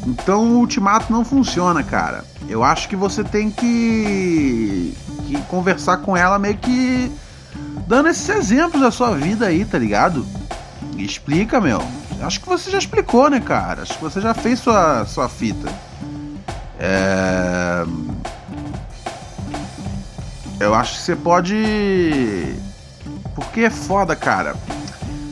Então 0.06 0.54
o 0.54 0.60
ultimato 0.60 1.12
não 1.12 1.24
funciona, 1.24 1.84
cara. 1.84 2.24
Eu 2.50 2.64
acho 2.64 2.90
que 2.90 2.96
você 2.96 3.24
tem 3.24 3.50
que... 3.50 4.96
que 5.28 5.42
conversar 5.44 5.98
com 5.98 6.16
ela 6.16 6.38
meio 6.40 6.58
que 6.58 7.12
dando 7.88 8.10
esses 8.10 8.28
exemplos 8.30 8.82
da 8.82 8.92
sua 8.92 9.16
vida 9.16 9.48
aí, 9.48 9.66
tá 9.66 9.78
ligado? 9.78 10.26
Explica, 10.98 11.60
meu. 11.60 11.82
Acho 12.22 12.40
que 12.40 12.48
você 12.48 12.70
já 12.70 12.78
explicou, 12.78 13.30
né, 13.30 13.40
cara? 13.40 13.82
Acho 13.82 13.96
que 13.96 14.04
você 14.04 14.22
já 14.22 14.34
fez 14.34 14.60
sua, 14.60 15.06
sua 15.06 15.28
fita. 15.28 15.68
É 16.80 17.84
eu 20.62 20.76
acho 20.76 20.94
que 20.94 21.00
você 21.00 21.16
pode. 21.16 22.56
Porque 23.36 23.62
é 23.62 23.70
foda, 23.70 24.16
cara. 24.16 24.56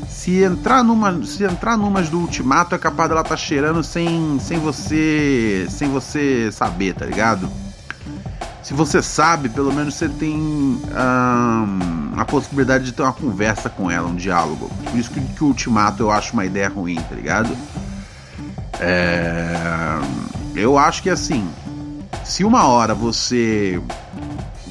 Se 0.08 0.44
entrar 0.44 0.84
numa, 0.84 1.26
se 1.26 1.44
entrar 1.44 1.78
numas 1.78 2.10
do 2.10 2.20
ultimato, 2.20 2.76
é 2.76 2.78
capaz 2.78 3.10
dela 3.10 3.24
tá 3.24 3.38
cheirando 3.38 3.84
sem, 3.84 4.38
sem 4.40 4.60
você, 4.60 5.66
sem 5.70 5.90
você 5.90 6.52
saber, 6.52 6.94
tá 6.94 7.06
ligado? 7.06 7.50
Se 8.62 8.74
você 8.74 9.02
sabe, 9.02 9.50
pelo 9.50 9.74
menos 9.74 9.96
você 9.96 10.08
tem 10.08 10.80
a 12.16 12.26
possibilidade 12.26 12.86
de 12.86 12.92
ter 12.92 13.02
uma 13.02 13.14
conversa 13.14 13.70
com 13.70 13.90
ela, 13.90 14.08
um 14.08 14.16
diálogo. 14.16 14.70
Por 14.84 15.00
isso 15.00 15.10
que, 15.10 15.22
que 15.22 15.44
o 15.44 15.48
ultimato 15.48 16.04
eu 16.04 16.12
acho 16.12 16.34
uma 16.34 16.46
ideia 16.46 16.70
ruim, 16.70 16.96
tá 16.96 17.16
ligado? 17.16 17.56
É, 18.80 20.00
eu 20.56 20.78
acho 20.78 21.02
que 21.02 21.10
assim, 21.10 21.50
se 22.24 22.44
uma 22.44 22.68
hora 22.68 22.94
você 22.94 23.82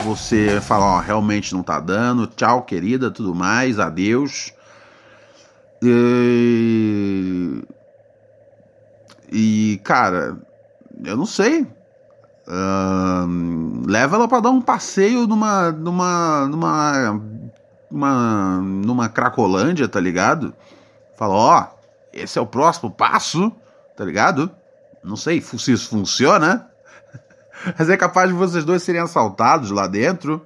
você 0.04 0.60
fala, 0.60 0.84
ó, 0.84 1.00
realmente 1.00 1.54
não 1.54 1.62
tá 1.62 1.80
dando, 1.80 2.26
tchau, 2.26 2.62
querida, 2.62 3.10
tudo 3.10 3.34
mais, 3.34 3.78
adeus. 3.78 4.52
E, 5.82 7.62
e 9.30 9.80
cara, 9.84 10.36
eu 11.04 11.16
não 11.16 11.26
sei. 11.26 11.66
Uh, 12.46 13.86
leva 13.86 14.16
ela 14.16 14.26
para 14.26 14.40
dar 14.40 14.50
um 14.50 14.60
passeio 14.60 15.26
numa, 15.26 15.70
numa, 15.70 16.46
numa, 16.46 17.22
numa, 17.90 18.60
numa 18.62 19.08
Cracolândia, 19.08 19.86
tá 19.86 20.00
ligado? 20.00 20.54
Fala, 21.16 21.34
ó, 21.34 21.66
esse 22.12 22.38
é 22.38 22.42
o 22.42 22.46
próximo 22.46 22.90
passo, 22.90 23.52
tá 23.96 24.04
ligado? 24.04 24.50
Não 25.04 25.16
sei 25.16 25.40
se 25.40 25.72
isso 25.72 25.88
funciona, 25.88 26.68
mas 27.78 27.88
é 27.88 27.96
capaz 27.96 28.30
de 28.30 28.36
vocês 28.36 28.64
dois 28.64 28.82
serem 28.82 29.00
assaltados 29.00 29.70
lá 29.70 29.86
dentro. 29.86 30.40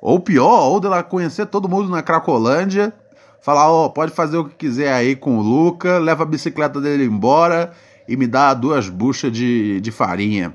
Ou 0.00 0.20
pior, 0.20 0.68
ou 0.68 0.80
dela 0.80 1.02
conhecer 1.02 1.46
todo 1.46 1.68
mundo 1.68 1.88
na 1.88 2.02
Cracolândia, 2.02 2.92
falar, 3.40 3.70
ó, 3.70 3.86
oh, 3.86 3.90
pode 3.90 4.12
fazer 4.12 4.36
o 4.36 4.44
que 4.44 4.54
quiser 4.54 4.92
aí 4.92 5.16
com 5.16 5.38
o 5.38 5.42
Luca, 5.42 5.98
leva 5.98 6.22
a 6.22 6.26
bicicleta 6.26 6.80
dele 6.80 7.04
embora 7.04 7.72
e 8.08 8.16
me 8.16 8.26
dá 8.26 8.54
duas 8.54 8.88
buchas 8.88 9.32
de, 9.32 9.80
de 9.80 9.90
farinha. 9.90 10.54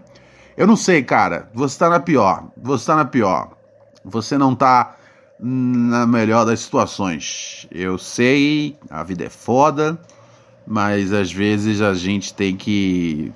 Eu 0.55 0.67
não 0.67 0.75
sei, 0.75 1.03
cara. 1.03 1.49
Você 1.53 1.77
tá 1.77 1.89
na 1.89 1.99
pior. 1.99 2.45
Você 2.55 2.85
tá 2.85 2.95
na 2.95 3.05
pior. 3.05 3.51
Você 4.03 4.37
não 4.37 4.55
tá 4.55 4.95
na 5.39 6.05
melhor 6.05 6.45
das 6.45 6.59
situações. 6.59 7.67
Eu 7.71 7.97
sei, 7.97 8.77
a 8.89 9.03
vida 9.03 9.25
é 9.25 9.29
foda, 9.29 9.99
mas 10.65 11.11
às 11.11 11.31
vezes 11.31 11.81
a 11.81 11.93
gente 11.93 12.33
tem 12.33 12.55
que. 12.55 13.31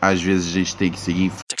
Às 0.00 0.22
vezes 0.22 0.48
a 0.48 0.52
gente 0.52 0.76
tem 0.76 0.90
que 0.90 1.00
seguir 1.00 1.32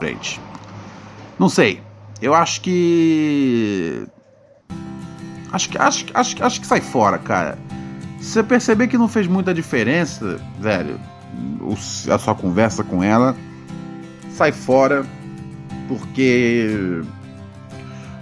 Gente, 0.00 0.40
não 1.40 1.48
sei. 1.48 1.82
Eu 2.22 2.32
acho 2.32 2.60
que. 2.60 4.06
Acho 5.50 5.68
que, 5.68 5.76
acho, 5.76 6.06
acho, 6.14 6.44
acho 6.44 6.60
que 6.60 6.66
sai 6.68 6.80
fora, 6.80 7.18
cara. 7.18 7.58
Se 8.20 8.30
você 8.30 8.42
perceber 8.44 8.86
que 8.86 8.96
não 8.96 9.08
fez 9.08 9.26
muita 9.26 9.52
diferença, 9.52 10.38
velho, 10.60 11.00
a 12.12 12.16
sua 12.16 12.34
conversa 12.36 12.84
com 12.84 13.02
ela, 13.02 13.34
sai 14.30 14.52
fora, 14.52 15.04
porque 15.88 17.02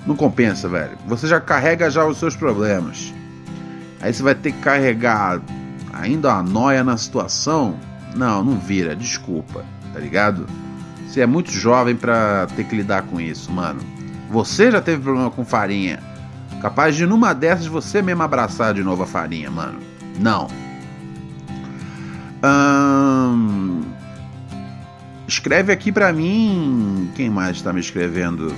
não 0.06 0.16
compensa, 0.16 0.71
velho. 0.71 0.97
Você 1.06 1.26
já 1.26 1.42
carrega 1.42 1.90
já 1.90 2.06
os 2.06 2.16
seus 2.16 2.35
problemas. 2.35 3.12
Aí 4.00 4.14
você 4.14 4.23
vai 4.23 4.35
ter 4.35 4.52
que 4.52 4.61
carregar 4.61 5.42
ainda 5.92 6.31
uma 6.31 6.42
noia 6.42 6.83
na 6.83 6.96
situação. 6.96 7.79
Não, 8.14 8.42
não 8.42 8.59
vira, 8.59 8.96
desculpa, 8.96 9.62
tá 9.92 10.01
ligado? 10.01 10.46
Você 11.07 11.21
é 11.21 11.27
muito 11.27 11.51
jovem 11.51 11.97
para 11.97 12.47
ter 12.57 12.64
que 12.64 12.77
lidar 12.77 13.03
com 13.03 13.21
isso, 13.21 13.51
mano. 13.53 13.81
Você 14.31 14.71
já 14.71 14.81
teve 14.81 15.03
problema 15.03 15.31
com 15.31 15.45
farinha. 15.45 16.01
Capaz 16.61 16.97
de 16.97 17.07
numa 17.07 17.33
dessas 17.33 17.66
você 17.66 18.03
mesmo 18.03 18.23
abraçar 18.23 18.75
de 18.75 18.83
novo 18.83 19.03
a 19.03 19.07
farinha, 19.07 19.51
mano. 19.51 19.79
Não. 20.19 20.49
Hum... 22.45 23.83
Escreve 25.29 25.73
aqui 25.73 25.90
para 25.90 26.12
mim. 26.12 27.11
Quem 27.14 27.31
mais 27.31 27.57
está 27.57 27.73
me 27.73 27.81
escrevendo? 27.81 28.55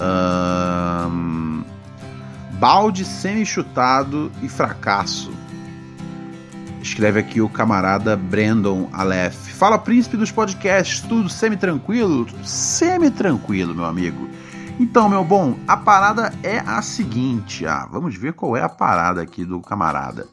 Hum... 0.00 1.64
Balde 2.52 3.04
semi-chutado 3.04 4.30
e 4.42 4.48
fracasso. 4.48 5.32
Escreve 6.88 7.20
aqui 7.20 7.40
o 7.40 7.48
camarada 7.48 8.16
Brandon 8.16 8.88
Aleph. 8.92 9.52
Fala, 9.54 9.78
príncipe 9.78 10.16
dos 10.16 10.32
podcasts, 10.32 11.00
tudo 11.02 11.28
semi-tranquilo? 11.28 12.26
Semi-tranquilo, 12.42 13.74
meu 13.74 13.84
amigo. 13.84 14.28
Então, 14.80 15.08
meu 15.08 15.22
bom, 15.22 15.56
a 15.68 15.76
parada 15.76 16.32
é 16.42 16.58
a 16.60 16.80
seguinte. 16.80 17.66
Ah, 17.66 17.86
vamos 17.88 18.16
ver 18.16 18.32
qual 18.32 18.56
é 18.56 18.62
a 18.62 18.68
parada 18.68 19.20
aqui 19.20 19.44
do 19.44 19.60
camarada. 19.60 20.26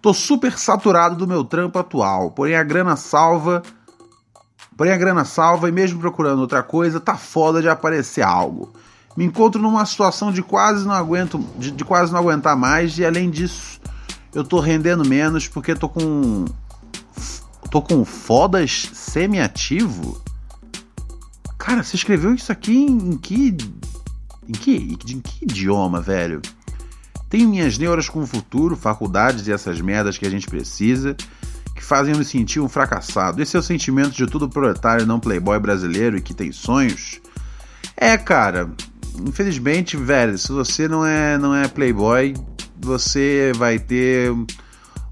Tô 0.00 0.14
super 0.14 0.56
saturado 0.56 1.16
do 1.16 1.26
meu 1.26 1.44
trampo 1.44 1.78
atual, 1.78 2.30
porém 2.30 2.54
a 2.54 2.62
grana 2.62 2.96
salva. 2.96 3.60
Porém 4.76 4.92
a 4.92 4.96
grana 4.96 5.24
salva 5.24 5.68
e 5.68 5.72
mesmo 5.72 6.00
procurando 6.00 6.40
outra 6.40 6.62
coisa, 6.62 7.00
tá 7.00 7.16
foda 7.16 7.60
de 7.60 7.68
aparecer 7.68 8.22
algo. 8.22 8.72
Me 9.16 9.24
encontro 9.24 9.60
numa 9.60 9.84
situação 9.84 10.30
de 10.30 10.40
quase 10.40 10.86
não 10.86 10.94
aguento, 10.94 11.44
de, 11.58 11.72
de 11.72 11.84
quase 11.84 12.12
não 12.12 12.20
aguentar 12.20 12.56
mais 12.56 12.96
e 12.96 13.04
além 13.04 13.28
disso, 13.28 13.79
eu 14.34 14.44
tô 14.44 14.60
rendendo 14.60 15.08
menos 15.08 15.48
porque 15.48 15.74
tô 15.74 15.88
com 15.88 16.44
tô 17.70 17.80
com 17.80 18.04
fodas 18.04 18.90
semi-ativo. 18.92 20.20
Cara, 21.58 21.82
você 21.82 21.96
escreveu 21.96 22.34
isso 22.34 22.50
aqui 22.50 22.74
em, 22.74 23.12
em 23.12 23.16
que 23.16 23.56
em 24.48 24.52
que 24.52 24.96
em 25.08 25.20
que 25.20 25.44
idioma, 25.44 26.00
velho? 26.00 26.40
Tenho 27.28 27.48
minhas 27.48 27.78
neuras 27.78 28.08
com 28.08 28.20
o 28.20 28.26
futuro, 28.26 28.76
faculdades 28.76 29.46
e 29.46 29.52
essas 29.52 29.80
merdas 29.80 30.18
que 30.18 30.26
a 30.26 30.30
gente 30.30 30.48
precisa, 30.48 31.14
que 31.76 31.84
fazem 31.84 32.12
eu 32.12 32.18
me 32.18 32.24
sentir 32.24 32.58
um 32.58 32.68
fracassado. 32.68 33.40
Esse 33.40 33.56
é 33.56 33.60
o 33.60 33.62
sentimento 33.62 34.10
de 34.10 34.26
todo 34.26 34.48
proletário 34.48 35.06
não 35.06 35.20
playboy 35.20 35.58
brasileiro 35.60 36.16
e 36.16 36.20
que 36.20 36.34
tem 36.34 36.50
sonhos? 36.50 37.20
É, 37.96 38.18
cara, 38.18 38.68
infelizmente, 39.24 39.96
velho, 39.96 40.36
se 40.36 40.50
você 40.50 40.88
não 40.88 41.06
é 41.06 41.38
não 41.38 41.54
é 41.54 41.68
playboy, 41.68 42.34
você 42.80 43.52
vai 43.56 43.78
ter 43.78 44.32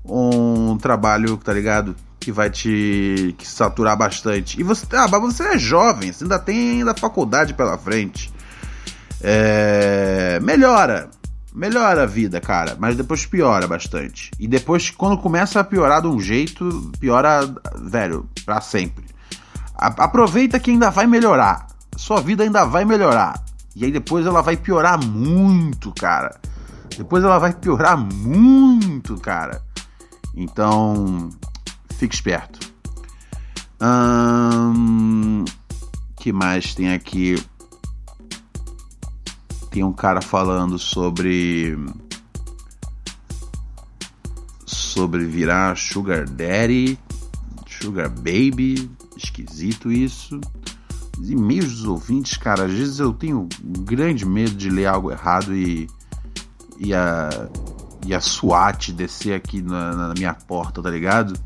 um 0.05 0.77
trabalho, 0.79 1.37
tá 1.37 1.53
ligado? 1.53 1.95
Que 2.19 2.33
vai 2.33 2.51
te 2.51 3.35
que 3.39 3.47
saturar 3.47 3.97
bastante. 3.97 4.61
E 4.61 4.63
você, 4.63 4.87
ah, 4.93 5.07
mas 5.09 5.21
você 5.21 5.43
é 5.45 5.59
jovem, 5.59 6.13
você 6.13 6.25
ainda 6.25 6.39
tem 6.39 6.79
ainda 6.79 6.95
faculdade 6.95 7.55
pela 7.55 7.77
frente. 7.79 8.33
É, 9.21 10.39
melhora, 10.43 11.11
melhora 11.55 12.05
a 12.05 12.07
vida, 12.07 12.41
cara, 12.41 12.77
mas 12.79 12.97
depois 12.97 13.27
piora 13.27 13.67
bastante. 13.67 14.31
E 14.39 14.47
depois, 14.47 14.91
quando 14.91 15.19
começa 15.19 15.61
a 15.61 15.65
piorar 15.65 16.03
de 16.03 16.09
um 16.09 16.21
jeito, 16.21 16.91
piora, 16.99 17.41
velho, 17.77 18.29
para 18.45 18.61
sempre. 18.61 19.05
A 19.75 19.87
aproveita 20.05 20.59
que 20.59 20.71
ainda 20.71 20.91
vai 20.91 21.07
melhorar. 21.07 21.67
Sua 21.97 22.21
vida 22.21 22.45
ainda 22.45 22.65
vai 22.65 22.85
melhorar. 22.85 23.43
E 23.75 23.85
aí 23.85 23.93
depois 23.93 24.27
ela 24.27 24.41
vai 24.41 24.57
piorar 24.57 25.03
muito, 25.03 25.93
cara. 25.93 26.37
Depois 26.99 27.23
ela 27.23 27.39
vai 27.39 27.53
piorar 27.53 27.97
muito, 27.97 29.17
cara. 29.19 29.63
Então, 30.35 31.31
fique 31.95 32.13
esperto. 32.13 32.59
Hum, 33.81 35.45
que 36.17 36.33
mais 36.33 36.75
tem 36.75 36.93
aqui? 36.93 37.41
Tem 39.71 39.85
um 39.85 39.93
cara 39.93 40.21
falando 40.21 40.77
sobre 40.77 41.79
sobre 44.67 45.25
virar 45.25 45.77
sugar 45.77 46.29
daddy, 46.29 46.99
sugar 47.65 48.09
baby, 48.09 48.91
esquisito 49.17 49.93
isso. 49.93 50.41
E-mails 51.23 51.77
dos 51.77 51.85
ouvintes, 51.85 52.37
cara, 52.37 52.65
às 52.65 52.73
vezes 52.73 52.99
eu 52.99 53.13
tenho 53.13 53.49
um 53.63 53.85
grande 53.85 54.27
medo 54.27 54.57
de 54.57 54.69
ler 54.69 54.87
algo 54.87 55.13
errado 55.13 55.55
e 55.55 55.89
e 56.79 56.95
a, 56.95 57.29
e 58.07 58.15
a 58.15 58.21
SWAT 58.21 58.93
descer 58.93 59.35
aqui 59.35 59.61
na, 59.61 59.95
na 59.95 60.15
minha 60.15 60.35
porta, 60.35 60.83
tá 60.83 60.91
ligado? 60.91 61.39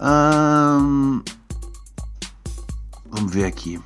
Ahn, 0.00 1.22
vamos 3.10 3.32
ver 3.32 3.44
aqui. 3.44 3.78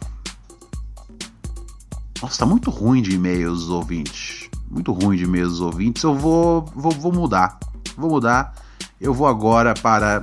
Nossa, 2.22 2.38
tá 2.38 2.46
muito 2.46 2.70
ruim 2.70 3.02
de 3.02 3.16
e-mails 3.16 3.62
os 3.62 3.70
ouvintes. 3.70 4.48
Muito 4.70 4.92
ruim 4.92 5.16
de 5.16 5.24
e-mails 5.24 5.54
os 5.54 5.60
ouvintes. 5.60 6.02
Eu 6.04 6.14
vou, 6.14 6.64
vou, 6.74 6.92
vou 6.92 7.12
mudar. 7.12 7.58
Vou 7.96 8.10
mudar. 8.10 8.54
Eu 9.00 9.12
vou 9.12 9.26
agora 9.26 9.74
para. 9.74 10.20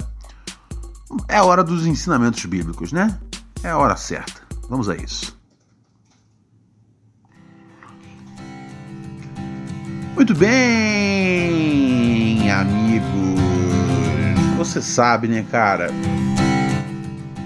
É 1.28 1.38
a 1.38 1.44
hora 1.44 1.64
dos 1.64 1.86
ensinamentos 1.86 2.46
bíblicos, 2.46 2.94
né? 2.94 3.20
É 3.64 3.70
a 3.70 3.78
hora 3.78 3.98
certa. 3.98 4.45
Vamos 4.70 4.90
a 4.90 4.96
isso. 4.96 5.38
Muito 10.16 10.34
bem, 10.34 11.70
amigos. 12.50 13.06
Você 14.58 14.82
sabe, 14.82 15.28
né, 15.28 15.46
cara? 15.52 15.90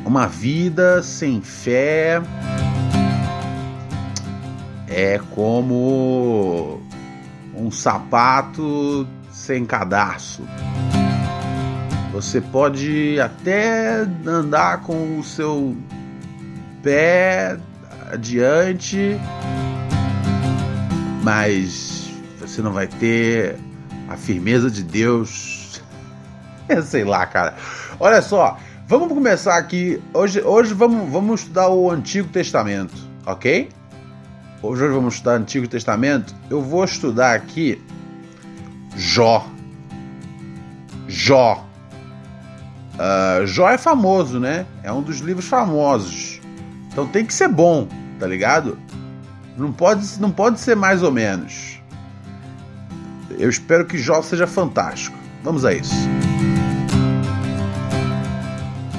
Uma 0.05 0.27
vida 0.27 1.03
sem 1.03 1.41
fé 1.41 2.21
é 4.88 5.19
como 5.32 6.79
um 7.55 7.69
sapato 7.71 9.08
sem 9.32 9.65
cadarço. 9.65 10.43
Você 12.12 12.39
pode 12.41 13.19
até 13.19 14.05
andar 14.25 14.82
com 14.82 15.19
o 15.19 15.23
seu 15.23 15.75
pé 16.82 17.58
adiante, 18.12 19.20
mas 21.24 22.10
você 22.39 22.62
não 22.62 22.72
vai 22.72 22.88
ter 22.88 23.58
a 24.08 24.15
firmeza 24.15 24.70
de 24.70 24.84
Deus. 24.84 25.82
Eu 26.68 26.84
sei 26.84 27.04
lá, 27.04 27.26
cara. 27.26 27.56
Olha 28.00 28.22
só, 28.22 28.58
vamos 28.88 29.10
começar 29.10 29.58
aqui. 29.58 30.02
Hoje, 30.13 30.42
hoje 30.42 30.74
vamos, 30.74 31.10
vamos 31.12 31.42
estudar 31.42 31.70
o 31.70 31.92
Antigo 31.92 32.30
Testamento, 32.30 32.96
ok? 33.26 33.70
Hoje 34.62 34.88
vamos 34.88 35.15
estudar 35.15 35.34
o 35.34 35.38
Antigo 35.38 35.68
Testamento. 35.68 36.36
Eu 36.50 36.62
vou 36.62 36.84
estudar 36.84 37.36
aqui 37.36 37.82
Jó. 38.96 39.48
Jó. 41.08 41.65
Uh, 42.96 43.48
Jó 43.48 43.70
é 43.70 43.78
famoso, 43.78 44.39
né? 44.39 44.65
É 44.84 44.92
um 44.92 45.02
dos 45.02 45.20
livros 45.20 45.48
famosos. 45.48 46.38
Então 46.91 47.08
tem 47.08 47.25
que 47.25 47.34
ser 47.34 47.47
bom, 47.47 47.88
tá 48.19 48.28
ligado? 48.28 48.78
Não 49.58 49.71
pode, 49.71 50.19
não 50.19 50.32
pode 50.32 50.60
ser 50.60 50.75
mais 50.75 51.04
ou 51.04 51.12
menos. 51.12 51.82
Eu 53.38 53.49
espero 53.49 53.86
que 53.86 53.97
Jó 53.97 54.21
seja 54.21 54.47
fantástico. 54.47 55.17
Vamos 55.43 55.63
a 55.65 55.73
isso. 55.73 55.95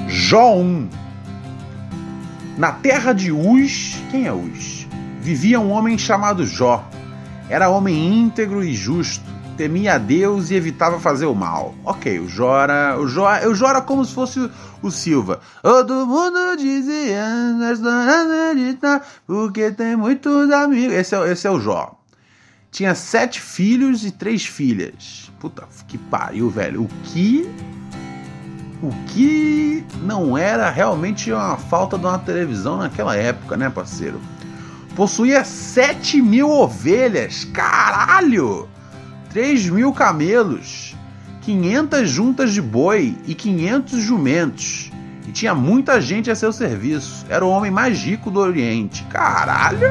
Jó 0.08 0.54
1. 0.56 0.88
Na 2.56 2.72
terra 2.72 3.12
de 3.12 3.32
Uz, 3.32 3.96
quem 4.10 4.26
é 4.26 4.32
Uz? 4.32 4.86
Vivia 5.20 5.60
um 5.60 5.70
homem 5.70 5.96
chamado 5.98 6.46
Jó. 6.46 6.88
Era 7.48 7.68
homem 7.68 8.20
íntegro 8.20 8.62
e 8.62 8.72
justo 8.72 9.29
temia 9.60 9.96
a 9.96 9.98
Deus 9.98 10.50
e 10.50 10.54
evitava 10.54 10.98
fazer 10.98 11.26
o 11.26 11.34
mal. 11.34 11.74
Ok, 11.84 12.18
o 12.18 12.26
Jó 12.26 12.62
era, 12.62 12.98
o 12.98 13.02
o 13.02 13.54
Jó 13.54 13.68
era 13.68 13.82
como 13.82 14.02
se 14.06 14.14
fosse 14.14 14.50
o, 14.80 14.90
Silva. 14.90 15.40
Todo 15.60 16.06
mundo 16.06 16.56
dizia, 16.56 17.26
porque 19.26 19.70
tem 19.70 19.96
muitos 19.96 20.50
amigos. 20.50 20.94
Esse 20.94 21.14
é, 21.14 21.30
esse 21.30 21.46
é 21.46 21.50
o 21.50 21.60
Jó. 21.60 21.94
Tinha 22.70 22.94
sete 22.94 23.38
filhos 23.38 24.02
e 24.02 24.10
três 24.10 24.46
filhas. 24.46 25.30
Puta, 25.38 25.68
que 25.86 25.98
pariu, 25.98 26.48
velho. 26.48 26.84
O 26.84 26.88
que. 27.04 27.46
O 28.82 28.90
que 29.08 29.84
não 30.02 30.38
era 30.38 30.70
realmente 30.70 31.30
uma 31.30 31.58
falta 31.58 31.98
de 31.98 32.06
uma 32.06 32.18
televisão 32.18 32.78
naquela 32.78 33.14
época, 33.14 33.58
né, 33.58 33.68
parceiro? 33.68 34.18
Possuía 34.96 35.44
sete 35.44 36.22
mil 36.22 36.48
ovelhas. 36.48 37.44
Caralho! 37.44 38.66
3 39.30 39.70
mil 39.70 39.92
camelos, 39.92 40.96
500 41.42 42.10
juntas 42.10 42.52
de 42.52 42.60
boi 42.60 43.16
e 43.26 43.34
500 43.34 44.02
jumentos. 44.02 44.90
E 45.26 45.32
tinha 45.32 45.54
muita 45.54 46.00
gente 46.00 46.30
a 46.30 46.34
seu 46.34 46.52
serviço. 46.52 47.24
Era 47.28 47.44
o 47.44 47.48
homem 47.48 47.70
mais 47.70 48.02
rico 48.02 48.30
do 48.30 48.40
Oriente. 48.40 49.04
Caralho! 49.04 49.90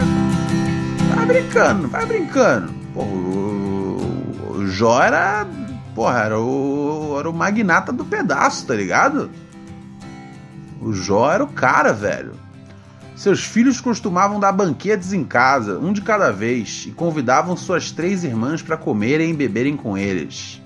Vai 1.15 1.25
brincando, 1.25 1.87
vai 1.87 2.05
brincando. 2.05 2.73
O, 2.93 4.57
o 4.57 4.67
Jó 4.67 5.01
era. 5.01 5.47
Porra, 5.95 6.19
era 6.19 6.39
o, 6.39 7.15
era 7.17 7.29
o 7.29 7.33
magnata 7.33 7.93
do 7.93 8.03
pedaço, 8.03 8.65
tá 8.65 8.75
ligado? 8.75 9.31
O 10.81 10.93
Jó 10.93 11.31
era 11.31 11.43
o 11.43 11.47
cara, 11.47 11.93
velho. 11.93 12.33
Seus 13.19 13.43
filhos 13.43 13.81
costumavam 13.81 14.39
dar 14.39 14.53
banquetes 14.53 15.11
em 15.11 15.25
casa, 15.25 15.77
um 15.77 15.91
de 15.91 15.99
cada 15.99 16.31
vez, 16.31 16.85
e 16.87 16.91
convidavam 16.91 17.57
suas 17.57 17.91
três 17.91 18.23
irmãs 18.23 18.61
para 18.61 18.77
comerem 18.77 19.31
e 19.31 19.33
beberem 19.33 19.75
com 19.75 19.97
eles. 19.97 20.61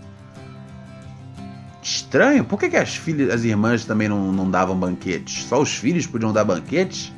Estranho, 1.82 2.46
por 2.46 2.60
que, 2.60 2.70
que 2.70 2.78
as 2.78 2.96
filhas, 2.96 3.34
as 3.34 3.44
irmãs 3.44 3.86
também 3.86 4.08
não, 4.08 4.32
não 4.32 4.52
davam 4.52 4.78
banquetes? 4.78 5.46
Só 5.46 5.60
os 5.60 5.74
filhos 5.74 6.06
podiam 6.06 6.32
dar 6.32 6.44
banquetes? 6.44 7.12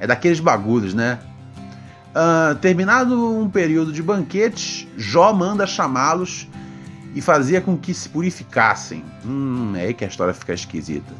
É 0.00 0.06
daqueles 0.06 0.40
bagulhos, 0.40 0.94
né? 0.94 1.18
Uh, 2.16 2.54
terminado 2.54 3.30
um 3.30 3.50
período 3.50 3.92
de 3.92 4.02
banquetes, 4.02 4.88
Jó 4.96 5.34
manda 5.34 5.66
chamá-los 5.66 6.48
e 7.14 7.20
fazia 7.20 7.60
com 7.60 7.76
que 7.76 7.92
se 7.92 8.08
purificassem. 8.08 9.04
Hum, 9.22 9.74
é 9.76 9.82
aí 9.82 9.92
que 9.92 10.06
a 10.06 10.08
história 10.08 10.32
fica 10.32 10.54
esquisita. 10.54 11.12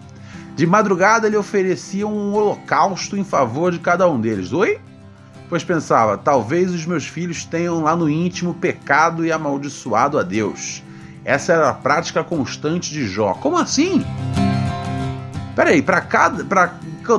De 0.54 0.66
madrugada 0.66 1.26
ele 1.26 1.36
oferecia 1.36 2.06
um 2.06 2.34
holocausto 2.34 3.16
em 3.16 3.24
favor 3.24 3.72
de 3.72 3.78
cada 3.78 4.08
um 4.08 4.20
deles. 4.20 4.52
Oi? 4.52 4.78
Pois 5.48 5.64
pensava, 5.64 6.16
talvez 6.16 6.72
os 6.72 6.86
meus 6.86 7.06
filhos 7.06 7.44
tenham 7.44 7.82
lá 7.82 7.94
no 7.94 8.08
íntimo 8.08 8.54
pecado 8.54 9.24
e 9.24 9.32
amaldiçoado 9.32 10.18
a 10.18 10.22
Deus. 10.22 10.82
Essa 11.24 11.52
era 11.52 11.68
a 11.68 11.74
prática 11.74 12.24
constante 12.24 12.90
de 12.90 13.06
Jó. 13.06 13.34
Como 13.34 13.56
assim? 13.56 14.04
Peraí, 15.54 15.82
pra 15.82 16.00
cada. 16.00 16.44
Pra, 16.44 16.74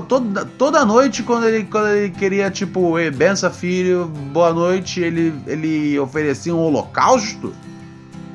toda, 0.07 0.45
toda 0.45 0.83
noite, 0.83 1.23
quando 1.23 1.47
ele, 1.47 1.63
quando 1.65 1.89
ele 1.89 2.09
queria, 2.09 2.49
tipo, 2.49 2.95
benção 3.15 3.51
filho, 3.51 4.05
boa 4.31 4.51
noite, 4.51 4.99
ele, 4.99 5.33
ele 5.45 5.99
oferecia 5.99 6.53
um 6.53 6.59
holocausto? 6.59 7.53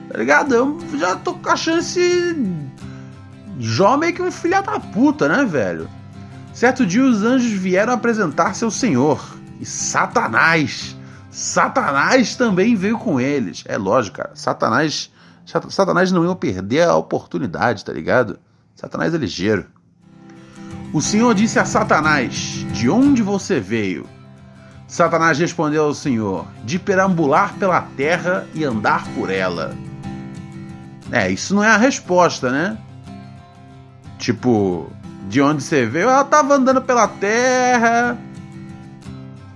Tá 0.08 0.18
ligado? 0.18 0.54
Eu 0.54 0.78
já 0.96 1.16
tô 1.16 1.34
com 1.34 1.50
a 1.50 1.56
chance 1.56 2.00
Jó 3.58 3.96
meio 3.96 4.14
que 4.14 4.22
um 4.22 4.30
filho 4.30 4.62
da 4.62 4.78
puta, 4.78 5.28
né, 5.28 5.44
velho? 5.44 5.88
Certo 6.52 6.86
dia 6.86 7.04
os 7.04 7.22
anjos 7.22 7.52
vieram 7.52 7.92
apresentar-se 7.92 8.64
ao 8.64 8.70
Senhor. 8.70 9.36
E 9.60 9.66
Satanás. 9.66 10.96
Satanás 11.30 12.36
também 12.36 12.74
veio 12.74 12.98
com 12.98 13.20
eles. 13.20 13.64
É 13.66 13.76
lógico, 13.76 14.18
cara. 14.18 14.30
Satanás. 14.34 15.10
Satanás 15.70 16.12
não 16.12 16.28
ia 16.28 16.34
perder 16.34 16.82
a 16.82 16.94
oportunidade, 16.94 17.84
tá 17.84 17.92
ligado? 17.92 18.38
Satanás 18.74 19.14
é 19.14 19.18
ligeiro. 19.18 19.66
O 20.92 21.02
Senhor 21.02 21.34
disse 21.34 21.58
a 21.58 21.64
Satanás: 21.64 22.66
De 22.72 22.88
onde 22.88 23.22
você 23.22 23.60
veio? 23.60 24.06
Satanás 24.86 25.38
respondeu 25.38 25.84
ao 25.84 25.94
Senhor: 25.94 26.46
De 26.64 26.78
perambular 26.78 27.54
pela 27.54 27.80
terra 27.82 28.46
e 28.54 28.64
andar 28.64 29.06
por 29.14 29.30
ela. 29.30 29.76
É, 31.10 31.30
isso 31.30 31.54
não 31.54 31.64
é 31.64 31.68
a 31.68 31.76
resposta, 31.76 32.50
né? 32.50 32.78
Tipo, 34.18 34.90
de 35.28 35.40
onde 35.40 35.62
você 35.62 35.86
veio? 35.86 36.08
Ela 36.08 36.22
estava 36.22 36.54
andando 36.54 36.82
pela 36.82 37.06
terra. 37.06 38.18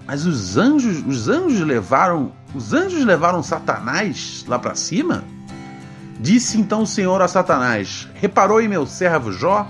Mas 0.06 0.24
os 0.24 0.56
anjos, 0.56 1.04
os 1.06 1.28
anjos 1.28 1.60
levaram, 1.60 2.32
os 2.54 2.72
anjos 2.72 3.04
levaram 3.04 3.42
Satanás 3.42 4.44
lá 4.46 4.58
para 4.58 4.74
cima? 4.74 5.24
Disse 6.20 6.58
então 6.58 6.82
o 6.82 6.86
Senhor 6.86 7.20
a 7.20 7.28
Satanás: 7.28 8.08
Reparou 8.14 8.60
em 8.60 8.68
meu 8.68 8.86
servo 8.86 9.32
Jó? 9.32 9.66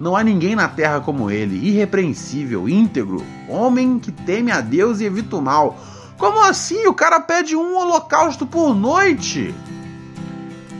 Não 0.00 0.16
há 0.16 0.24
ninguém 0.24 0.56
na 0.56 0.68
terra 0.68 1.00
como 1.00 1.30
ele, 1.30 1.68
irrepreensível, 1.68 2.68
íntegro, 2.68 3.24
homem 3.48 3.98
que 3.98 4.10
teme 4.10 4.50
a 4.50 4.60
Deus 4.60 5.00
e 5.00 5.04
evita 5.04 5.36
o 5.36 5.42
mal. 5.42 5.78
Como 6.18 6.42
assim? 6.42 6.86
O 6.86 6.94
cara 6.94 7.20
pede 7.20 7.54
um 7.54 7.76
holocausto 7.76 8.46
por 8.46 8.74
noite? 8.74 9.54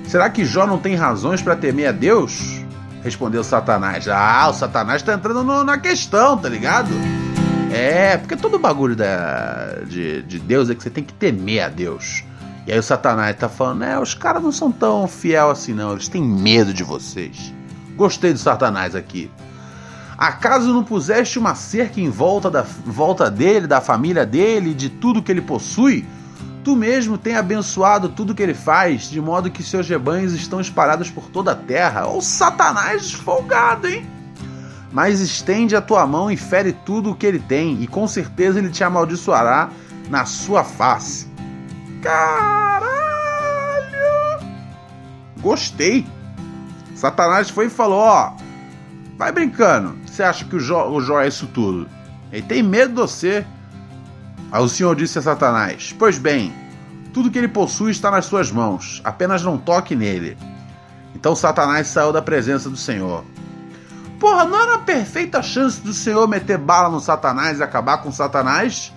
Será 0.07 0.29
que 0.31 0.45
Jó 0.45 0.67
não 0.67 0.79
tem 0.79 0.95
razões 0.95 1.41
para 1.41 1.57
temer 1.57 1.89
a 1.89 1.93
Deus? 1.93 2.62
Respondeu 3.03 3.43
Satanás. 3.43 4.07
Ah, 4.09 4.49
o 4.49 4.55
Satanás 4.55 5.03
tá 5.03 5.15
entrando 5.15 5.43
no, 5.43 5.65
na 5.65 5.79
questão, 5.79 6.37
tá 6.37 6.49
ligado? 6.49 6.91
É, 7.73 8.17
porque 8.17 8.37
todo 8.37 8.59
bagulho 8.59 8.95
da, 8.95 9.81
de, 9.87 10.23
de 10.23 10.39
Deus 10.39 10.69
é 10.71 10.75
que 10.75 10.83
você 10.83 10.91
tem 10.91 11.03
que 11.03 11.13
temer 11.13 11.65
a 11.65 11.69
Deus. 11.69 12.23
E 12.67 12.73
aí 12.73 12.79
o 12.79 12.83
Satanás 12.83 13.35
tá 13.37 13.49
falando, 13.49 13.81
né, 13.81 13.99
os 13.99 14.15
caras 14.15 14.43
não 14.43 14.53
são 14.53 14.71
tão 14.71 15.09
fiel 15.09 15.51
assim 15.51 15.73
não, 15.73 15.93
eles 15.93 16.07
têm 16.07 16.23
medo 16.23 16.73
de 16.73 16.85
vocês. 16.85 17.53
Gostei 17.97 18.33
do 18.33 18.39
Satanás 18.39 18.95
aqui. 18.95 19.31
Acaso 20.17 20.73
não 20.73 20.85
puseste 20.85 21.39
uma 21.39 21.55
cerca 21.57 22.01
em 22.01 22.09
volta, 22.09 22.49
da, 22.49 22.65
volta 22.85 23.29
dele, 23.31 23.67
da 23.67 23.81
família 23.81 24.25
dele, 24.25 24.75
de 24.75 24.89
tudo 24.89 25.23
que 25.23 25.33
ele 25.33 25.41
possui? 25.41 26.07
Tu 26.65 26.77
mesmo 26.77 27.19
tem 27.19 27.35
abençoado 27.35 28.09
tudo 28.09 28.35
que 28.35 28.43
ele 28.43 28.55
faz, 28.55 29.11
de 29.11 29.21
modo 29.21 29.51
que 29.51 29.63
seus 29.63 29.89
rebanhos 29.89 30.33
estão 30.33 30.61
espalhados 30.61 31.11
por 31.11 31.25
toda 31.25 31.53
a 31.53 31.57
terra. 31.57 32.07
Ô 32.07 32.21
Satanás 32.21 33.13
folgado, 33.13 33.89
hein? 33.89 34.07
Mas 34.93 35.21
estende 35.21 35.75
a 35.75 35.81
tua 35.81 36.07
mão 36.07 36.31
e 36.31 36.37
fere 36.37 36.73
tudo 36.73 37.11
o 37.11 37.15
que 37.17 37.27
ele 37.27 37.41
tem, 37.41 37.83
e 37.83 37.87
com 37.87 38.07
certeza 38.07 38.59
ele 38.59 38.71
te 38.71 38.85
amaldiçoará 38.85 39.71
na 40.09 40.25
sua 40.25 40.63
face. 40.63 41.27
Caralho! 42.03 42.93
Gostei! 45.41 46.07
Satanás 46.95 47.51
foi 47.51 47.67
e 47.67 47.71
falou: 47.71 47.99
Ó, 47.99 48.35
vai 49.19 49.33
brincando. 49.33 49.97
Você 50.07 50.23
acha 50.23 50.45
que 50.45 50.55
o 50.55 50.61
Jó, 50.61 50.89
o 50.91 51.01
Jó 51.01 51.21
é 51.21 51.27
isso 51.27 51.49
tudo? 51.49 51.89
Ele 52.31 52.43
tem 52.43 52.63
medo 52.63 52.95
de 52.95 53.01
você. 53.01 53.45
Aí 54.53 54.63
o 54.63 54.69
Senhor 54.69 54.95
disse 54.95 55.19
a 55.19 55.23
Satanás: 55.23 55.95
Pois 55.99 56.19
bem, 56.19 56.53
tudo 57.15 57.31
que 57.31 57.39
ele 57.39 57.49
possui 57.49 57.91
está 57.91 58.11
nas 58.11 58.27
suas 58.27 58.53
mãos, 58.53 59.01
apenas 59.03 59.43
não 59.43 59.57
toque 59.57 59.97
nele. 59.97 60.37
Então 61.15 61.35
Satanás 61.35 61.87
saiu 61.87 62.13
da 62.13 62.21
presença 62.21 62.69
do 62.69 62.77
Senhor. 62.77 63.25
Porra, 64.21 64.45
não 64.45 64.61
era 64.61 64.75
a 64.75 64.79
perfeita 64.79 65.43
chance 65.43 65.81
do 65.81 65.93
Senhor 65.93 66.29
meter 66.29 66.59
bala 66.59 66.89
no 66.91 67.01
Satanás 67.01 67.59
e 67.59 67.63
acabar 67.63 67.99
com 67.99 68.13
Satanás? 68.13 68.93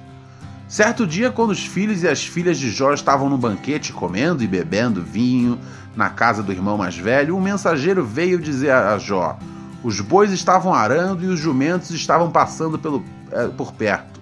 Certo 0.67 1.07
dia, 1.07 1.31
quando 1.31 1.51
os 1.51 1.65
filhos 1.65 2.03
e 2.03 2.07
as 2.07 2.25
filhas 2.25 2.57
de 2.57 2.69
Jó 2.69 2.93
estavam 2.93 3.29
no 3.29 3.37
banquete 3.37 3.93
comendo 3.93 4.43
e 4.43 4.47
bebendo 4.47 5.01
vinho 5.01 5.59
na 5.95 6.09
casa 6.09 6.43
do 6.43 6.51
irmão 6.51 6.77
mais 6.77 6.97
velho, 6.97 7.35
um 7.35 7.41
mensageiro 7.41 8.03
veio 8.05 8.39
dizer 8.39 8.71
a 8.71 8.97
Jó: 8.97 9.37
Os 9.83 10.01
bois 10.01 10.31
estavam 10.31 10.73
arando 10.73 11.23
e 11.23 11.27
os 11.27 11.39
jumentos 11.39 11.91
estavam 11.91 12.29
passando 12.29 12.77
pelo, 12.77 13.03
é, 13.31 13.47
por 13.47 13.71
perto, 13.71 14.14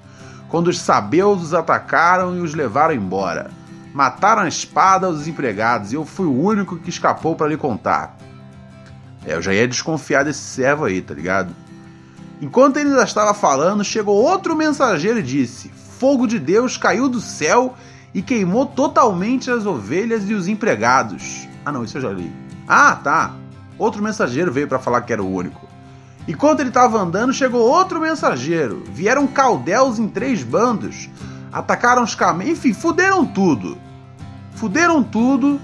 quando 0.53 0.67
os 0.67 0.79
sabeus 0.79 1.41
os 1.41 1.51
atacaram 1.55 2.37
e 2.37 2.39
os 2.39 2.53
levaram 2.53 2.93
embora. 2.93 3.49
Mataram 3.91 4.43
a 4.43 4.47
espada 4.47 5.09
os 5.09 5.27
empregados 5.27 5.91
e 5.91 5.95
eu 5.95 6.05
fui 6.05 6.27
o 6.27 6.41
único 6.43 6.77
que 6.77 6.91
escapou 6.91 7.35
para 7.35 7.47
lhe 7.47 7.57
contar. 7.57 8.15
É, 9.25 9.33
eu 9.33 9.41
já 9.41 9.51
ia 9.51 9.67
desconfiar 9.67 10.23
desse 10.23 10.41
servo 10.41 10.85
aí, 10.85 11.01
tá 11.01 11.15
ligado? 11.15 11.55
Enquanto 12.39 12.77
ele 12.77 12.89
ainda 12.89 13.01
estava 13.01 13.33
falando, 13.33 13.83
chegou 13.83 14.15
outro 14.15 14.55
mensageiro 14.55 15.17
e 15.17 15.23
disse: 15.23 15.71
Fogo 15.97 16.27
de 16.27 16.37
Deus 16.37 16.77
caiu 16.77 17.09
do 17.09 17.19
céu 17.19 17.73
e 18.13 18.21
queimou 18.21 18.67
totalmente 18.67 19.49
as 19.49 19.65
ovelhas 19.65 20.29
e 20.29 20.35
os 20.35 20.47
empregados. 20.47 21.47
Ah, 21.65 21.71
não, 21.71 21.83
isso 21.83 21.97
eu 21.97 22.01
já 22.03 22.11
li. 22.11 22.31
Ah, 22.67 22.95
tá. 22.95 23.33
Outro 23.75 24.03
mensageiro 24.03 24.51
veio 24.51 24.67
para 24.67 24.77
falar 24.77 25.01
que 25.01 25.13
era 25.13 25.23
o 25.23 25.33
único. 25.33 25.72
Enquanto 26.27 26.61
ele 26.61 26.69
estava 26.69 26.99
andando, 26.99 27.33
chegou 27.33 27.61
outro 27.61 27.99
mensageiro. 27.99 28.83
Vieram 28.93 29.27
caldeus 29.27 29.99
em 29.99 30.07
três 30.07 30.41
bandos. 30.41 31.09
Atacaram 31.51 32.03
os 32.03 32.15
camelos. 32.15 32.53
Enfim, 32.53 32.73
fuderam 32.73 33.25
tudo. 33.25 33.77
Fuderam 34.55 35.03
tudo. 35.03 35.59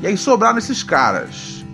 E 0.00 0.06
aí 0.06 0.16
sobraram 0.16 0.58
esses 0.58 0.82
caras. 0.82 1.64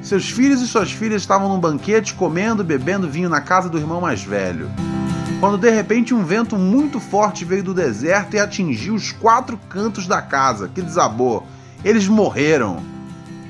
Seus 0.00 0.30
filhos 0.30 0.60
e 0.60 0.66
suas 0.66 0.92
filhas 0.92 1.22
estavam 1.22 1.48
num 1.48 1.58
banquete 1.58 2.14
comendo 2.14 2.62
bebendo 2.62 3.08
vinho 3.08 3.28
na 3.28 3.40
casa 3.40 3.68
do 3.68 3.78
irmão 3.78 4.00
mais 4.00 4.22
velho. 4.22 4.70
Quando 5.40 5.58
de 5.58 5.70
repente 5.70 6.14
um 6.14 6.24
vento 6.24 6.56
muito 6.56 7.00
forte 7.00 7.44
veio 7.44 7.64
do 7.64 7.74
deserto 7.74 8.34
e 8.34 8.38
atingiu 8.38 8.94
os 8.94 9.10
quatro 9.10 9.58
cantos 9.68 10.06
da 10.06 10.22
casa, 10.22 10.68
que 10.68 10.80
desabou. 10.80 11.44
Eles 11.84 12.06
morreram. 12.06 12.80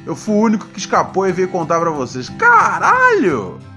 Eu 0.06 0.16
fui 0.16 0.34
o 0.34 0.38
único 0.38 0.66
que 0.68 0.78
escapou 0.78 1.28
e 1.28 1.32
veio 1.32 1.48
contar 1.48 1.78
para 1.78 1.90
vocês. 1.90 2.30
Caralho! 2.30 3.71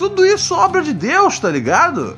Tudo 0.00 0.24
isso 0.24 0.54
obra 0.54 0.80
de 0.80 0.94
Deus, 0.94 1.38
tá 1.38 1.50
ligado? 1.50 2.16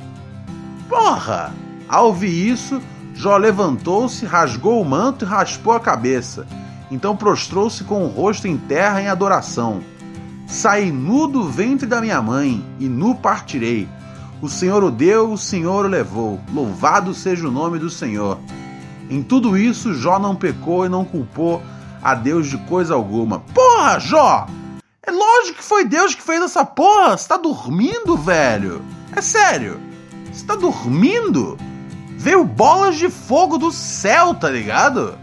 Porra! 0.88 1.52
Ao 1.88 2.06
ouvir 2.06 2.30
isso, 2.48 2.80
Jó 3.12 3.36
levantou-se, 3.36 4.24
rasgou 4.24 4.80
o 4.80 4.84
manto 4.84 5.24
e 5.24 5.28
raspou 5.28 5.72
a 5.72 5.80
cabeça. 5.80 6.46
Então 6.92 7.16
prostrou-se 7.16 7.82
com 7.82 8.04
o 8.04 8.06
rosto 8.06 8.46
em 8.46 8.56
terra 8.56 9.02
em 9.02 9.08
adoração. 9.08 9.80
Saí 10.46 10.92
nu 10.92 11.26
do 11.26 11.48
ventre 11.48 11.84
da 11.84 12.00
minha 12.00 12.22
mãe, 12.22 12.64
e 12.78 12.88
nu 12.88 13.16
partirei. 13.16 13.88
O 14.40 14.48
Senhor 14.48 14.84
o 14.84 14.90
deu, 14.90 15.32
o 15.32 15.36
Senhor 15.36 15.84
o 15.84 15.88
levou. 15.88 16.38
Louvado 16.54 17.12
seja 17.12 17.48
o 17.48 17.50
nome 17.50 17.80
do 17.80 17.90
Senhor. 17.90 18.38
Em 19.10 19.24
tudo 19.24 19.56
isso, 19.56 19.92
Jó 19.92 20.20
não 20.20 20.36
pecou 20.36 20.86
e 20.86 20.88
não 20.88 21.04
culpou 21.04 21.60
a 22.00 22.14
Deus 22.14 22.46
de 22.46 22.58
coisa 22.58 22.94
alguma. 22.94 23.40
Porra, 23.40 23.98
Jó! 23.98 24.46
É 25.04 25.10
lógico 25.10 25.58
que 25.58 25.64
foi 25.64 25.84
Deus 25.84 26.14
que 26.14 26.22
fez 26.22 26.40
essa 26.40 26.64
porra! 26.64 27.16
Você 27.16 27.26
tá 27.26 27.36
dormindo, 27.36 28.16
velho? 28.16 28.80
É 29.16 29.20
sério? 29.20 29.80
Você 30.32 30.46
tá 30.46 30.54
dormindo? 30.54 31.58
Veio 32.16 32.44
bolas 32.44 32.94
de 32.94 33.10
fogo 33.10 33.58
do 33.58 33.72
céu, 33.72 34.32
tá 34.32 34.48
ligado? 34.48 35.18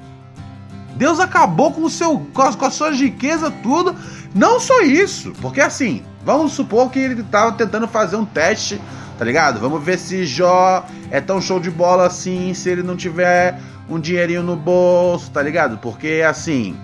Deus 0.97 1.17
acabou 1.21 1.71
com 1.71 1.83
o 1.83 1.89
seu 1.89 2.19
com 2.33 2.41
as, 2.41 2.57
com 2.57 2.65
as 2.65 2.73
suas 2.73 2.99
riquezas 2.99 3.53
tudo. 3.63 3.95
Não 4.35 4.59
só 4.59 4.81
isso, 4.81 5.31
porque 5.39 5.61
assim, 5.61 6.03
vamos 6.25 6.51
supor 6.51 6.91
que 6.91 6.99
ele 6.99 7.21
estava 7.21 7.53
tentando 7.53 7.87
fazer 7.87 8.17
um 8.17 8.25
teste, 8.25 8.81
tá 9.17 9.23
ligado? 9.23 9.61
Vamos 9.61 9.81
ver 9.81 9.97
se 9.97 10.25
Jó 10.25 10.85
é 11.09 11.21
tão 11.21 11.41
show 11.41 11.57
de 11.57 11.71
bola 11.71 12.05
assim, 12.05 12.53
se 12.53 12.69
ele 12.69 12.83
não 12.83 12.97
tiver 12.97 13.57
um 13.89 13.97
dinheirinho 13.97 14.43
no 14.43 14.57
bolso, 14.57 15.31
tá 15.31 15.41
ligado? 15.41 15.77
Porque 15.77 16.21
assim, 16.27 16.75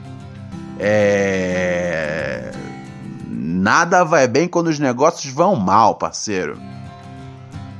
é 0.80 2.54
nada 3.66 4.04
vai 4.04 4.28
bem 4.28 4.48
quando 4.48 4.68
os 4.68 4.78
negócios 4.78 5.34
vão 5.34 5.56
mal, 5.56 5.96
parceiro. 5.96 6.56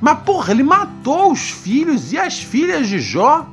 Mas 0.02 0.18
porra, 0.22 0.52
ele 0.52 0.64
matou 0.64 1.32
os 1.32 1.52
filhos 1.52 2.12
e 2.12 2.18
as 2.18 2.40
filhas 2.40 2.88
de 2.88 3.00
Jó. 3.00 3.46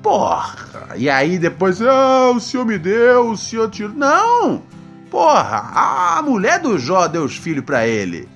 Porra, 0.00 0.94
e 0.94 1.10
aí 1.10 1.40
depois, 1.40 1.82
ah, 1.82 2.30
o 2.30 2.38
senhor 2.38 2.64
me 2.64 2.78
deu, 2.78 3.30
o 3.30 3.36
senhor 3.36 3.68
tirou. 3.68 3.96
Não! 3.96 4.62
Porra, 5.10 5.72
a 5.74 6.22
mulher 6.22 6.60
do 6.60 6.78
Jó 6.78 7.08
deu 7.08 7.24
os 7.24 7.36
filhos 7.36 7.64
para 7.64 7.84
ele. 7.84 8.28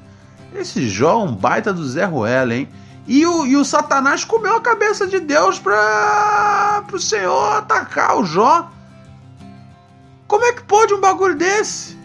Esse 0.52 0.88
Jó 0.88 1.12
é 1.12 1.24
um 1.28 1.32
baita 1.32 1.72
do 1.72 1.88
Zé 1.88 2.04
Ruela, 2.04 2.52
hein? 2.52 2.68
E 3.06 3.24
o, 3.24 3.46
e 3.46 3.56
o 3.56 3.64
Satanás 3.64 4.24
comeu 4.24 4.56
a 4.56 4.60
cabeça 4.60 5.06
de 5.06 5.20
Deus 5.20 5.60
para 5.60 6.82
o 6.92 6.98
Senhor 6.98 7.58
atacar 7.58 8.18
o 8.18 8.24
Jó. 8.24 8.68
Como 10.26 10.44
é 10.44 10.52
que 10.52 10.64
pode 10.64 10.92
um 10.92 11.00
bagulho 11.00 11.36
desse? 11.36 11.99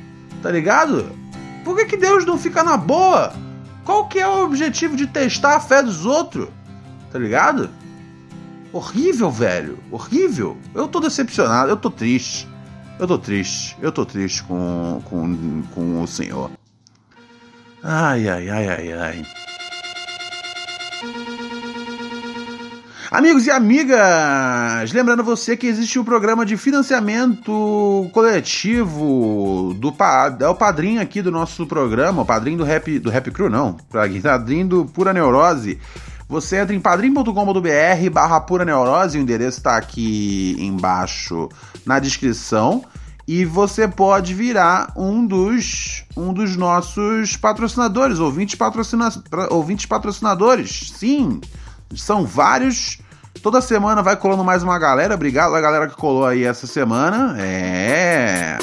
Tá 0.45 0.51
ligado? 0.51 1.11
Por 1.63 1.75
que, 1.75 1.85
que 1.85 1.97
Deus 1.97 2.23
não 2.23 2.37
fica 2.37 2.63
na 2.63 2.77
boa? 2.77 3.33
Qual 3.83 4.07
que 4.07 4.19
é 4.19 4.27
o 4.27 4.43
objetivo 4.43 4.95
de 4.95 5.07
testar 5.07 5.55
a 5.55 5.59
fé 5.59 5.81
dos 5.81 6.05
outros? 6.05 6.49
Tá 7.11 7.17
ligado? 7.17 7.67
Horrível, 8.71 9.31
velho. 9.31 9.79
Horrível. 9.89 10.55
Eu 10.75 10.87
tô 10.87 10.99
decepcionado, 10.99 11.71
eu 11.71 11.75
tô 11.75 11.89
triste. 11.89 12.47
Eu 12.99 13.07
tô 13.07 13.17
triste. 13.17 13.75
Eu 13.81 13.91
tô 13.91 14.05
triste 14.05 14.43
com, 14.43 15.01
com, 15.05 15.63
com 15.73 16.03
o 16.03 16.07
senhor. 16.07 16.51
Ai, 17.81 18.29
ai, 18.29 18.47
ai, 18.47 18.67
ai, 18.67 18.93
ai. 18.93 19.25
Amigos 23.15 23.47
e 23.47 23.49
amigas, 23.49 24.91
lembrando 24.91 25.23
você 25.23 25.55
que 25.55 25.67
existe 25.67 25.97
o 25.97 26.01
um 26.01 26.03
programa 26.03 26.45
de 26.45 26.57
financiamento 26.57 28.09
coletivo 28.11 29.73
do 29.79 29.95
é 30.37 30.49
o 30.49 30.53
padrinho 30.53 30.99
aqui 31.01 31.21
do 31.21 31.31
nosso 31.31 31.65
programa, 31.65 32.23
o 32.23 32.25
padrinho 32.25 32.57
do 32.57 32.65
Rap 32.65 32.99
do 32.99 33.09
Rap 33.09 33.31
Crew 33.31 33.49
não, 33.49 33.77
padrinho 34.21 34.67
do 34.67 34.85
Pura 34.87 35.13
Neurose. 35.13 35.79
Você 36.27 36.57
entra 36.57 36.75
em 36.75 36.79
padrim.com.br 36.81 38.09
barra 38.11 38.41
pura 38.41 38.65
neurose, 38.65 39.17
o 39.17 39.21
endereço 39.21 39.59
está 39.59 39.77
aqui 39.77 40.57
embaixo 40.59 41.47
na 41.85 41.99
descrição. 41.99 42.83
E 43.25 43.45
você 43.45 43.87
pode 43.87 44.33
virar 44.33 44.91
um 44.93 45.25
dos, 45.25 46.03
um 46.17 46.33
dos 46.33 46.57
nossos 46.57 47.37
patrocinadores, 47.37 48.19
ouvintes, 48.19 48.55
patrocina, 48.55 49.07
ouvintes 49.51 49.85
patrocinadores. 49.85 50.91
Sim, 50.93 51.39
são 51.95 52.25
vários. 52.25 52.99
Toda 53.45 53.61
semana 53.61 54.01
vai 54.01 54.17
colando 54.17 54.43
mais 54.43 54.63
uma 54.63 54.79
galera. 54.79 55.13
Obrigado 55.13 55.53
a 55.53 55.61
galera 55.61 55.87
que 55.87 55.95
colou 55.95 56.25
aí 56.25 56.43
essa 56.43 56.65
semana. 56.65 57.39
É. 57.39 58.57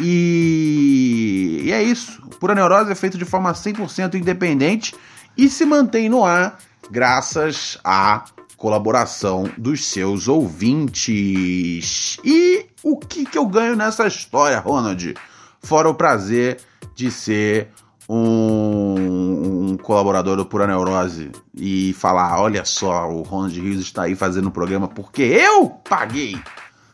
E, 0.00 1.60
e 1.64 1.72
é 1.72 1.82
isso. 1.82 2.22
Pura 2.40 2.54
Neurose 2.54 2.90
é 2.90 2.94
feito 2.94 3.18
de 3.18 3.26
forma 3.26 3.52
100% 3.52 4.14
independente 4.14 4.94
e 5.36 5.46
se 5.50 5.66
mantém 5.66 6.08
no 6.08 6.24
ar 6.24 6.56
graças 6.90 7.78
à 7.84 8.24
colaboração 8.56 9.46
dos 9.58 9.84
seus 9.84 10.26
ouvintes. 10.26 12.18
E 12.24 12.64
o 12.82 12.96
que, 12.96 13.26
que 13.26 13.36
eu 13.36 13.44
ganho 13.44 13.76
nessa 13.76 14.06
história, 14.06 14.58
Ronald? 14.58 15.14
Fora 15.62 15.86
o 15.86 15.94
prazer 15.94 16.56
de 16.94 17.10
ser 17.10 17.68
um, 18.08 18.94
um 18.96 19.57
colaborador 19.82 20.36
do 20.36 20.46
Pura 20.46 20.66
Neurose 20.66 21.30
e 21.54 21.92
falar: 21.94 22.40
olha 22.40 22.64
só, 22.64 23.08
o 23.08 23.22
Ronald 23.22 23.60
Rios 23.60 23.80
está 23.80 24.02
aí 24.04 24.14
fazendo 24.14 24.48
o 24.48 24.52
programa 24.52 24.88
porque 24.88 25.22
eu 25.22 25.68
paguei, 25.68 26.40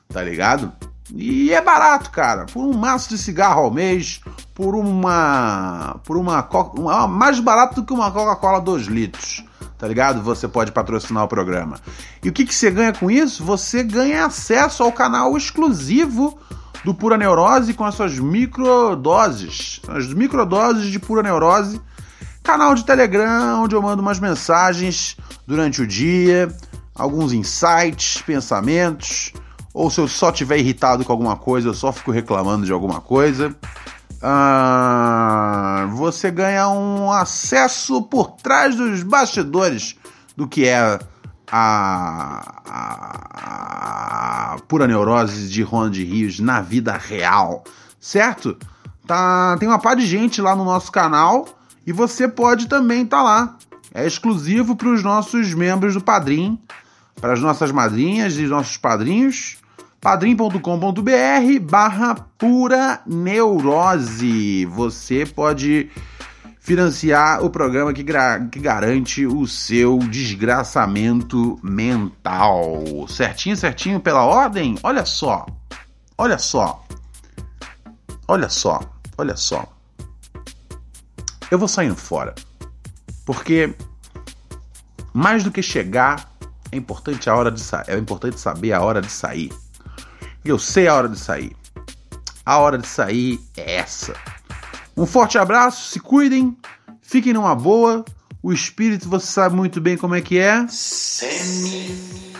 tá 0.09 0.23
ligado? 0.23 0.73
E 1.13 1.53
é 1.53 1.61
barato, 1.61 2.11
cara. 2.11 2.47
Por 2.47 2.65
um 2.65 2.73
maço 2.73 3.11
de 3.11 3.19
cigarro 3.19 3.63
ao 3.63 3.71
mês, 3.71 4.21
por 4.55 4.75
uma. 4.75 6.01
Por 6.05 6.17
uma. 6.17 7.09
mais 7.09 7.39
barato 7.41 7.77
do 7.77 7.85
que 7.85 7.93
uma 7.93 8.11
Coca-Cola 8.11 8.61
2 8.61 8.87
litros. 8.87 9.45
Tá 9.77 9.87
ligado? 9.87 10.23
Você 10.23 10.49
pode 10.49 10.73
patrocinar 10.73 11.25
o 11.25 11.29
programa. 11.29 11.79
E 12.23 12.29
o 12.29 12.33
que, 12.33 12.47
que 12.47 12.55
você 12.55 12.71
ganha 12.71 12.93
com 12.93 13.11
isso? 13.11 13.45
Você 13.45 13.83
ganha 13.83 14.25
acesso 14.25 14.83
ao 14.83 14.93
canal 14.93 15.37
exclusivo 15.37 16.39
do 16.85 16.95
Pura 16.95 17.19
Neurose 17.19 17.75
com 17.75 17.85
as 17.85 17.95
suas 17.95 18.19
microdoses. 18.19 19.81
As 19.89 20.13
microdoses 20.13 20.91
de 20.91 20.99
Pura 20.99 21.23
Neurose. 21.23 21.81
Canal 22.45 22.75
de 22.75 22.85
Telegram, 22.85 23.65
onde 23.65 23.75
eu 23.75 23.83
mando 23.83 24.03
umas 24.03 24.21
mensagens 24.21 25.17
durante 25.47 25.83
o 25.83 25.87
dia, 25.87 26.55
alguns 26.95 27.33
insights, 27.33 28.23
pensamentos 28.23 29.33
ou 29.75 29.91
se 29.91 30.01
eu 30.01 30.07
só 30.07 30.31
tiver 30.31 30.59
irritado 30.59 31.05
com 31.05 31.11
alguma 31.11 31.37
coisa, 31.37 31.69
eu 31.69 31.75
só 31.75 31.91
fico 31.93 32.13
reclamando 32.13 32.65
de 32.65 32.73
alguma 32.73 33.01
coisa. 33.01 33.57
Ah, 34.23 35.89
você 35.95 36.31
ganha 36.31 36.69
um 36.69 37.11
acesso 37.11 38.01
por 38.03 38.37
trás 38.37 38.77
dos 38.77 39.03
bastidores 39.03 39.97
do 40.37 40.47
que 40.47 40.69
é 40.69 40.79
a, 40.79 41.01
a, 42.61 42.61
a 44.53 44.57
pura 44.69 44.87
neurose 44.87 45.49
de 45.49 45.63
Ronald 45.63 46.01
Rios 46.05 46.39
na 46.39 46.61
vida 46.61 46.97
real, 46.97 47.65
certo? 47.99 48.57
Tá, 49.07 49.57
tem 49.59 49.69
uma 49.69 49.79
par 49.81 49.97
de 49.97 50.07
gente 50.07 50.41
lá 50.41 50.55
no 50.55 50.65
nosso 50.65 50.93
canal 50.93 51.47
e 51.87 51.93
você 51.93 52.29
pode 52.29 52.69
também 52.69 53.03
estar 53.03 53.19
tá 53.19 53.23
lá. 53.23 53.59
É 53.93 54.07
exclusivo 54.07 54.75
para 54.75 54.89
os 54.89 55.03
nossos 55.03 55.55
membros 55.55 55.95
do 55.95 56.01
Padrim, 56.01 56.59
para 57.21 57.33
as 57.33 57.41
nossas 57.41 57.71
madrinhas 57.71 58.37
e 58.37 58.43
nossos 58.43 58.77
padrinhos 58.77 59.59
padrim.com.br 60.05 61.61
barra 61.63 62.15
pura 62.37 63.01
neurose. 63.07 64.67
Você 64.67 65.25
pode 65.25 65.89
financiar 66.61 67.43
o 67.43 67.49
programa 67.49 67.91
que, 67.95 68.05
que, 68.51 68.59
garante 68.61 69.27
o 69.27 69.47
seu 69.47 69.99
desgraçamento 69.99 71.59
mental. 71.63 72.85
Certinho, 73.09 73.57
certinho 73.57 73.99
pela 73.99 74.25
ordem? 74.25 74.77
Olha 74.83 75.07
só, 75.07 75.47
olha 76.19 76.37
só, 76.37 76.85
olha 78.29 78.51
só, 78.51 78.81
olha 79.17 79.37
só. 79.37 79.74
Eu 81.55 81.59
vou 81.61 81.69
saindo 81.69 81.95
fora, 81.95 82.35
porque 83.25 83.73
mais 85.13 85.45
do 85.45 85.53
que 85.53 85.63
chegar, 85.63 86.29
é 86.73 86.77
importante 86.77 87.31
a 87.31 87.37
hora 87.37 87.49
de 87.49 87.63
é 87.87 87.97
importante 87.97 88.41
saber 88.41 88.73
a 88.73 88.83
hora 88.83 89.01
de 89.01 89.09
sair. 89.09 89.53
Eu 90.45 90.59
sei 90.59 90.89
a 90.89 90.95
hora 90.97 91.09
de 91.09 91.17
sair. 91.17 91.57
A 92.45 92.59
hora 92.59 92.77
de 92.77 92.89
sair 92.89 93.39
é 93.57 93.77
essa. 93.77 94.15
Um 94.97 95.07
forte 95.07 95.39
abraço, 95.39 95.93
se 95.93 96.01
cuidem, 96.01 96.57
fiquem 97.01 97.33
numa 97.33 97.55
boa. 97.55 98.05
O 98.43 98.53
espírito 98.53 99.09
você 99.09 99.29
sabe 99.29 99.55
muito 99.55 99.81
bem 99.81 99.97
como 99.97 100.17
é 100.17 100.21
que 100.21 100.37
é. 100.37 100.67
Semi 100.67 102.35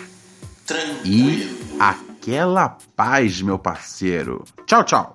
tranquilo. 0.67 1.05
E 1.05 1.79
aquela 1.79 2.79
paz, 2.97 3.41
meu 3.41 3.61
parceiro. 3.61 4.45
Tchau, 4.67 4.83
tchau. 4.83 5.15